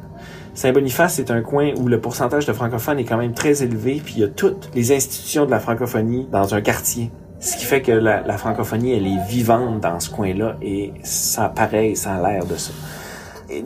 Saint-Boniface, 0.52 1.14
c'est 1.14 1.30
un 1.30 1.40
coin 1.40 1.72
où 1.78 1.88
le 1.88 1.98
pourcentage 1.98 2.44
de 2.44 2.52
francophones 2.52 2.98
est 2.98 3.04
quand 3.04 3.16
même 3.16 3.32
très 3.32 3.62
élevé, 3.62 4.02
puis 4.04 4.16
il 4.18 4.20
y 4.20 4.24
a 4.24 4.28
toutes 4.28 4.68
les 4.74 4.92
institutions 4.92 5.46
de 5.46 5.50
la 5.50 5.58
francophonie 5.58 6.28
dans 6.30 6.54
un 6.54 6.60
quartier. 6.60 7.10
Ce 7.38 7.56
qui 7.56 7.64
fait 7.64 7.80
que 7.80 7.90
la, 7.90 8.36
francophonie, 8.36 8.92
elle 8.92 9.06
est 9.06 9.26
vivante 9.30 9.80
dans 9.80 9.98
ce 9.98 10.10
coin-là, 10.10 10.58
et 10.60 10.92
ça 11.04 11.48
paraît, 11.48 11.94
ça 11.94 12.16
a 12.16 12.30
l'air 12.30 12.44
de 12.44 12.56
ça. 12.56 12.72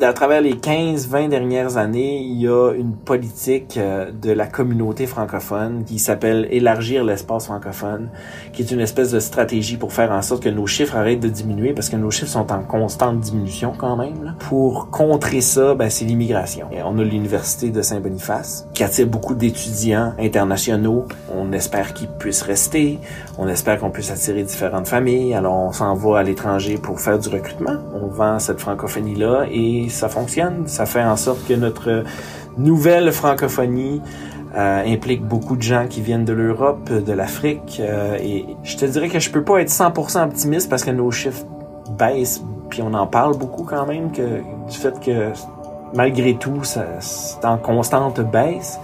À 0.02 0.12
travers 0.14 0.40
les 0.40 0.54
15-20 0.54 1.28
dernières 1.28 1.76
années, 1.76 2.18
il 2.18 2.40
y 2.40 2.48
a 2.48 2.72
une 2.72 2.94
politique 2.94 3.76
euh, 3.76 4.10
de 4.10 4.32
la 4.32 4.46
communauté 4.46 5.06
francophone 5.06 5.84
qui 5.84 5.98
s'appelle 5.98 6.48
élargir 6.50 7.04
l'espace 7.04 7.46
francophone, 7.46 8.08
qui 8.54 8.62
est 8.62 8.70
une 8.70 8.80
espèce 8.80 9.10
de 9.10 9.20
stratégie 9.20 9.76
pour 9.76 9.92
faire 9.92 10.10
en 10.10 10.22
sorte 10.22 10.42
que 10.42 10.48
nos 10.48 10.66
chiffres 10.66 10.96
arrêtent 10.96 11.20
de 11.20 11.28
diminuer 11.28 11.74
parce 11.74 11.90
que 11.90 11.96
nos 11.96 12.10
chiffres 12.10 12.30
sont 12.30 12.50
en 12.50 12.62
constante 12.62 13.20
diminution 13.20 13.74
quand 13.76 13.96
même. 13.96 14.34
Pour 14.38 14.88
contrer 14.90 15.42
ça, 15.42 15.74
ben, 15.74 15.90
c'est 15.90 16.06
l'immigration. 16.06 16.68
On 16.84 16.98
a 16.98 17.04
l'université 17.04 17.68
de 17.70 17.82
Saint-Boniface 17.82 18.66
qui 18.72 18.84
attire 18.84 19.06
beaucoup 19.06 19.34
d'étudiants 19.34 20.14
internationaux. 20.18 21.04
On 21.34 21.52
espère 21.52 21.92
qu'ils 21.92 22.08
puissent 22.08 22.42
rester. 22.42 23.00
On 23.36 23.48
espère 23.48 23.80
qu'on 23.80 23.90
puisse 23.90 24.10
attirer 24.10 24.44
différentes 24.44 24.88
familles. 24.88 25.34
Alors 25.34 25.54
on 25.54 25.72
s'en 25.72 25.94
va 25.94 26.20
à 26.20 26.22
l'étranger 26.22 26.78
pour 26.78 27.00
faire 27.00 27.18
du 27.18 27.28
recrutement. 27.28 27.76
On 27.94 28.06
vend 28.06 28.38
cette 28.38 28.60
francophonie-là 28.60 29.46
et 29.50 29.73
ça 29.88 30.08
fonctionne. 30.08 30.66
Ça 30.66 30.86
fait 30.86 31.02
en 31.02 31.16
sorte 31.16 31.46
que 31.46 31.54
notre 31.54 32.04
nouvelle 32.56 33.12
francophonie 33.12 34.00
euh, 34.56 34.84
implique 34.86 35.24
beaucoup 35.24 35.56
de 35.56 35.62
gens 35.62 35.86
qui 35.88 36.00
viennent 36.00 36.24
de 36.24 36.32
l'Europe, 36.32 36.90
de 36.92 37.12
l'Afrique. 37.12 37.80
euh, 37.80 38.16
et 38.22 38.46
je 38.62 38.76
te 38.76 38.84
dirais 38.84 39.08
que 39.08 39.18
je 39.18 39.30
peux 39.30 39.42
pas 39.42 39.60
être 39.60 39.70
100% 39.70 40.24
optimiste 40.24 40.70
parce 40.70 40.84
que 40.84 40.90
nos 40.90 41.10
chiffres 41.10 41.44
baissent. 41.98 42.40
Puis 42.70 42.80
on 42.82 42.94
en 42.94 43.06
parle 43.06 43.36
beaucoup 43.36 43.64
quand 43.64 43.86
même 43.86 44.12
que 44.12 44.40
du 44.70 44.76
fait 44.76 44.98
que 45.00 45.32
malgré 45.94 46.36
tout, 46.36 46.62
ça, 46.64 46.86
c'est 47.00 47.44
en 47.44 47.58
constante 47.58 48.20
baisse. 48.20 48.78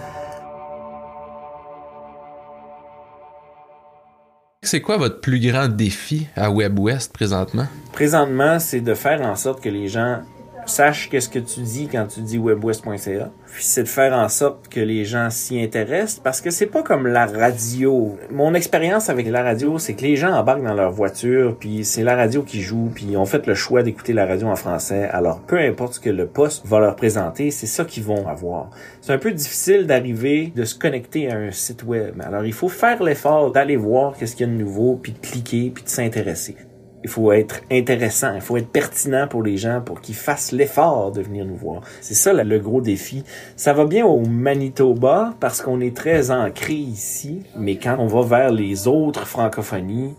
C'est 4.63 4.81
quoi 4.81 4.97
votre 4.97 5.21
plus 5.21 5.39
grand 5.39 5.67
défi 5.67 6.27
à 6.35 6.51
WebWest 6.51 7.13
présentement? 7.13 7.65
Présentement, 7.93 8.59
c'est 8.59 8.81
de 8.81 8.93
faire 8.93 9.21
en 9.21 9.35
sorte 9.35 9.61
que 9.61 9.69
les 9.69 9.87
gens 9.87 10.19
sachent 10.65 11.09
qu'est-ce 11.09 11.29
que 11.29 11.39
tu 11.39 11.61
dis 11.61 11.87
quand 11.87 12.07
tu 12.07 12.21
dis 12.21 12.37
webwest.ca. 12.37 13.31
Puis 13.53 13.63
c'est 13.63 13.83
de 13.83 13.87
faire 13.87 14.13
en 14.13 14.29
sorte 14.29 14.69
que 14.69 14.79
les 14.79 15.05
gens 15.05 15.29
s'y 15.29 15.61
intéressent 15.61 16.21
parce 16.23 16.41
que 16.41 16.49
c'est 16.49 16.67
pas 16.67 16.83
comme 16.83 17.07
la 17.07 17.25
radio. 17.25 18.17
Mon 18.31 18.53
expérience 18.53 19.09
avec 19.09 19.27
la 19.27 19.43
radio, 19.43 19.77
c'est 19.77 19.93
que 19.93 20.03
les 20.03 20.15
gens 20.15 20.33
embarquent 20.33 20.63
dans 20.63 20.73
leur 20.73 20.91
voiture, 20.91 21.57
puis 21.59 21.83
c'est 21.83 22.03
la 22.03 22.15
radio 22.15 22.43
qui 22.43 22.61
joue, 22.61 22.91
puis 22.93 23.07
ils 23.09 23.17
ont 23.17 23.25
fait 23.25 23.45
le 23.47 23.55
choix 23.55 23.83
d'écouter 23.83 24.13
la 24.13 24.25
radio 24.25 24.47
en 24.47 24.55
français. 24.55 25.09
Alors 25.11 25.41
peu 25.41 25.59
importe 25.59 25.95
ce 25.95 25.99
que 25.99 26.09
le 26.09 26.27
poste 26.27 26.65
va 26.65 26.79
leur 26.79 26.95
présenter, 26.95 27.51
c'est 27.51 27.67
ça 27.67 27.83
qu'ils 27.83 28.03
vont 28.03 28.27
avoir. 28.27 28.69
C'est 29.01 29.13
un 29.13 29.17
peu 29.17 29.31
difficile 29.31 29.87
d'arriver, 29.87 30.53
de 30.55 30.63
se 30.63 30.75
connecter 30.75 31.31
à 31.31 31.35
un 31.35 31.51
site 31.51 31.83
web. 31.83 32.21
Alors 32.21 32.45
il 32.45 32.53
faut 32.53 32.69
faire 32.69 33.03
l'effort 33.03 33.51
d'aller 33.51 33.75
voir 33.75 34.15
qu'est-ce 34.17 34.35
qu'il 34.35 34.47
y 34.47 34.49
a 34.49 34.53
de 34.53 34.57
nouveau, 34.57 34.99
puis 35.01 35.11
de 35.11 35.19
cliquer, 35.19 35.71
puis 35.73 35.83
de 35.83 35.89
s'intéresser 35.89 36.55
il 37.03 37.09
faut 37.09 37.31
être 37.31 37.61
intéressant, 37.71 38.35
il 38.35 38.41
faut 38.41 38.57
être 38.57 38.69
pertinent 38.69 39.27
pour 39.27 39.43
les 39.43 39.57
gens 39.57 39.81
pour 39.81 40.01
qu'ils 40.01 40.15
fassent 40.15 40.51
l'effort 40.51 41.11
de 41.11 41.21
venir 41.21 41.45
nous 41.45 41.55
voir. 41.55 41.81
C'est 41.99 42.13
ça 42.13 42.31
le 42.33 42.59
gros 42.59 42.81
défi. 42.81 43.23
Ça 43.55 43.73
va 43.73 43.85
bien 43.85 44.05
au 44.05 44.19
Manitoba 44.19 45.33
parce 45.39 45.61
qu'on 45.61 45.81
est 45.81 45.95
très 45.95 46.31
ancré 46.31 46.73
ici, 46.73 47.43
mais 47.57 47.77
quand 47.77 47.95
on 47.99 48.07
va 48.07 48.21
vers 48.21 48.51
les 48.51 48.87
autres 48.87 49.25
francophonies, 49.25 50.15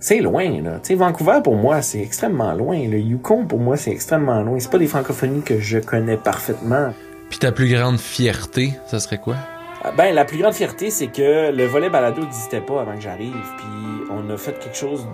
c'est 0.00 0.20
loin 0.20 0.62
là. 0.62 0.78
Tu 0.82 0.88
sais 0.88 0.94
Vancouver 0.94 1.40
pour 1.42 1.56
moi, 1.56 1.80
c'est 1.80 2.00
extrêmement 2.00 2.52
loin. 2.52 2.76
Le 2.76 2.98
Yukon 2.98 3.46
pour 3.46 3.60
moi, 3.60 3.76
c'est 3.76 3.90
extrêmement 3.90 4.42
loin. 4.42 4.58
C'est 4.58 4.70
pas 4.70 4.78
des 4.78 4.86
francophonies 4.86 5.42
que 5.42 5.58
je 5.58 5.78
connais 5.78 6.16
parfaitement. 6.16 6.92
Puis 7.30 7.38
ta 7.38 7.50
plus 7.50 7.68
grande 7.72 7.98
fierté, 7.98 8.72
ça 8.86 9.00
serait 9.00 9.18
quoi? 9.18 9.36
Ah, 9.82 9.92
Ben, 9.96 10.14
la 10.14 10.24
plus 10.24 10.38
grande 10.38 10.54
fierté, 10.54 10.90
c'est 10.90 11.08
que 11.08 11.50
le 11.50 11.64
volet 11.66 11.90
balado 11.90 12.22
n'existait 12.22 12.60
pas 12.60 12.82
avant 12.82 12.94
que 12.94 13.00
j'arrive. 13.00 13.32
Puis 13.56 13.66
on 14.10 14.28
a 14.30 14.36
fait 14.36 14.58
quelque 14.58 14.76
chose 14.76 15.06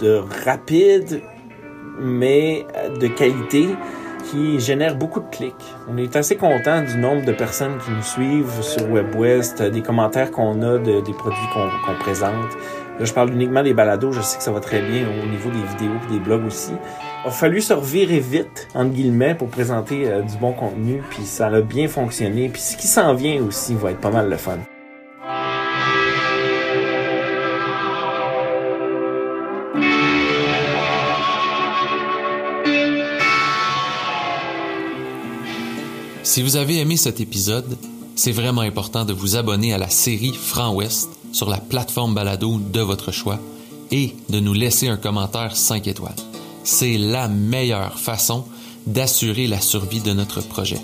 de 0.00 0.20
rapide, 0.44 1.22
mais 2.00 2.66
de 3.00 3.06
qualité, 3.08 3.68
qui 4.30 4.58
génère 4.58 4.96
beaucoup 4.96 5.20
de 5.20 5.28
clics. 5.30 5.54
On 5.88 5.96
est 5.98 6.16
assez 6.16 6.36
content 6.36 6.82
du 6.82 6.96
nombre 6.96 7.24
de 7.26 7.32
personnes 7.32 7.76
qui 7.84 7.90
nous 7.90 8.02
suivent 8.02 8.62
sur 8.62 8.84
WebWest, 8.90 9.62
des 9.62 9.82
commentaires 9.82 10.30
qu'on 10.30 10.62
a 10.62 10.78
de- 10.78 11.00
des 11.02 11.12
produits 11.12 11.46
qu'on 11.54 11.94
présente. 12.00 12.52
Là, 12.98 13.04
je 13.04 13.12
parle 13.12 13.32
uniquement 13.32 13.62
des 13.62 13.74
balados, 13.74 14.12
je 14.12 14.20
sais 14.22 14.38
que 14.38 14.44
ça 14.44 14.52
va 14.52 14.60
très 14.60 14.80
bien 14.80 15.02
au 15.22 15.26
niveau 15.26 15.50
des 15.50 15.62
vidéos 15.76 15.98
des 16.10 16.18
blogs 16.20 16.46
aussi. 16.46 16.72
Il 17.24 17.28
a 17.28 17.30
fallu 17.30 17.60
se 17.60 17.74
revirer 17.74 18.18
vite, 18.20 18.68
entre 18.74 18.92
guillemets, 18.92 19.34
pour 19.34 19.48
présenter 19.48 20.06
euh, 20.08 20.22
du 20.22 20.36
bon 20.36 20.52
contenu, 20.52 21.02
puis 21.10 21.24
ça 21.24 21.48
a 21.48 21.60
bien 21.60 21.88
fonctionné. 21.88 22.48
Puis 22.48 22.62
ce 22.62 22.76
qui 22.76 22.86
s'en 22.86 23.12
vient 23.14 23.42
aussi 23.42 23.74
va 23.74 23.90
être 23.90 24.00
pas 24.00 24.10
mal 24.10 24.30
le 24.30 24.36
fun. 24.36 24.58
Si 36.34 36.42
vous 36.42 36.56
avez 36.56 36.78
aimé 36.78 36.96
cet 36.96 37.20
épisode, 37.20 37.78
c'est 38.16 38.32
vraiment 38.32 38.62
important 38.62 39.04
de 39.04 39.12
vous 39.12 39.36
abonner 39.36 39.72
à 39.72 39.78
la 39.78 39.88
série 39.88 40.32
Franc 40.32 40.74
Ouest 40.74 41.08
sur 41.30 41.48
la 41.48 41.58
plateforme 41.58 42.12
balado 42.12 42.58
de 42.58 42.80
votre 42.80 43.12
choix 43.12 43.38
et 43.92 44.16
de 44.30 44.40
nous 44.40 44.52
laisser 44.52 44.88
un 44.88 44.96
commentaire 44.96 45.54
5 45.54 45.86
étoiles. 45.86 46.16
C'est 46.64 46.98
la 46.98 47.28
meilleure 47.28 48.00
façon 48.00 48.46
d'assurer 48.84 49.46
la 49.46 49.60
survie 49.60 50.00
de 50.00 50.12
notre 50.12 50.40
projet. 50.40 50.80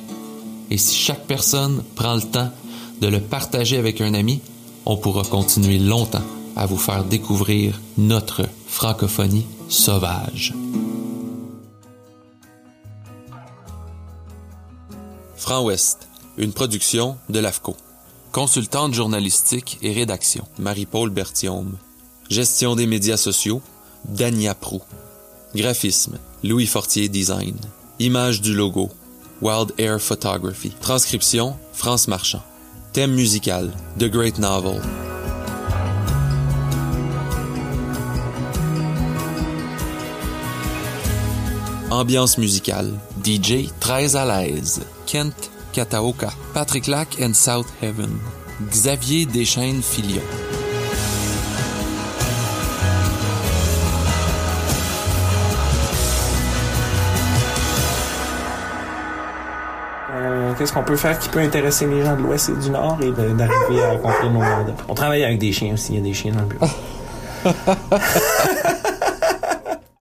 Et 0.70 0.78
si 0.78 0.94
chaque 0.94 1.26
personne 1.26 1.82
prend 1.96 2.14
le 2.14 2.22
temps 2.22 2.52
de 3.00 3.08
le 3.08 3.18
partager 3.18 3.76
avec 3.76 4.00
un 4.00 4.14
ami, 4.14 4.40
on 4.86 4.98
pourra 4.98 5.24
continuer 5.24 5.80
longtemps 5.80 6.22
à 6.54 6.66
vous 6.66 6.78
faire 6.78 7.02
découvrir 7.02 7.80
notre 7.98 8.42
francophonie 8.68 9.46
sauvage. 9.68 10.54
Franc 15.50 15.64
Ouest, 15.64 16.06
une 16.38 16.52
production 16.52 17.16
de 17.28 17.40
l'AFCO. 17.40 17.74
Consultante 18.30 18.94
journalistique 18.94 19.78
et 19.82 19.92
rédaction, 19.92 20.44
Marie-Paul 20.60 21.10
Berthiaume. 21.10 21.76
Gestion 22.28 22.76
des 22.76 22.86
médias 22.86 23.16
sociaux, 23.16 23.60
Dania 24.04 24.54
Prou. 24.54 24.80
Graphisme, 25.56 26.18
Louis 26.44 26.68
Fortier 26.68 27.08
Design. 27.08 27.56
Image 27.98 28.42
du 28.42 28.54
logo, 28.54 28.90
Wild 29.42 29.74
Air 29.76 30.00
Photography. 30.00 30.70
Transcription, 30.80 31.56
France 31.72 32.06
Marchand. 32.06 32.44
Thème 32.92 33.16
musical, 33.16 33.72
The 33.98 34.04
Great 34.04 34.38
Novel. 34.38 34.80
Ambiance 42.00 42.38
musicale, 42.38 42.94
DJ 43.22 43.68
très 43.78 44.16
à 44.16 44.24
l'aise, 44.24 44.80
Kent 45.04 45.50
Kataoka, 45.74 46.30
Patrick 46.54 46.86
Lack 46.86 47.18
and 47.20 47.34
South 47.34 47.66
Heaven, 47.82 48.08
Xavier 48.70 49.26
Deschaines 49.26 49.82
Filion. 49.82 50.22
Euh, 60.14 60.54
Qu'est-ce 60.56 60.72
qu'on 60.72 60.84
peut 60.84 60.96
faire 60.96 61.18
qui 61.18 61.28
peut 61.28 61.40
intéresser 61.40 61.86
les 61.86 62.02
gens 62.02 62.16
de 62.16 62.22
l'Ouest 62.22 62.48
et 62.48 62.62
du 62.62 62.70
Nord 62.70 62.96
et 63.02 63.10
d'arriver 63.10 63.82
à 63.82 63.90
accomplir 63.90 64.30
nos 64.32 64.40
mandats? 64.40 64.72
On 64.88 64.94
travaille 64.94 65.22
avec 65.22 65.38
des 65.38 65.52
chiens 65.52 65.74
aussi, 65.74 65.92
il 65.92 65.96
y 65.96 65.98
a 65.98 66.02
des 66.02 66.14
chiens 66.14 66.32
dans 66.32 66.40
le 66.40 66.46
bureau. 66.46 66.66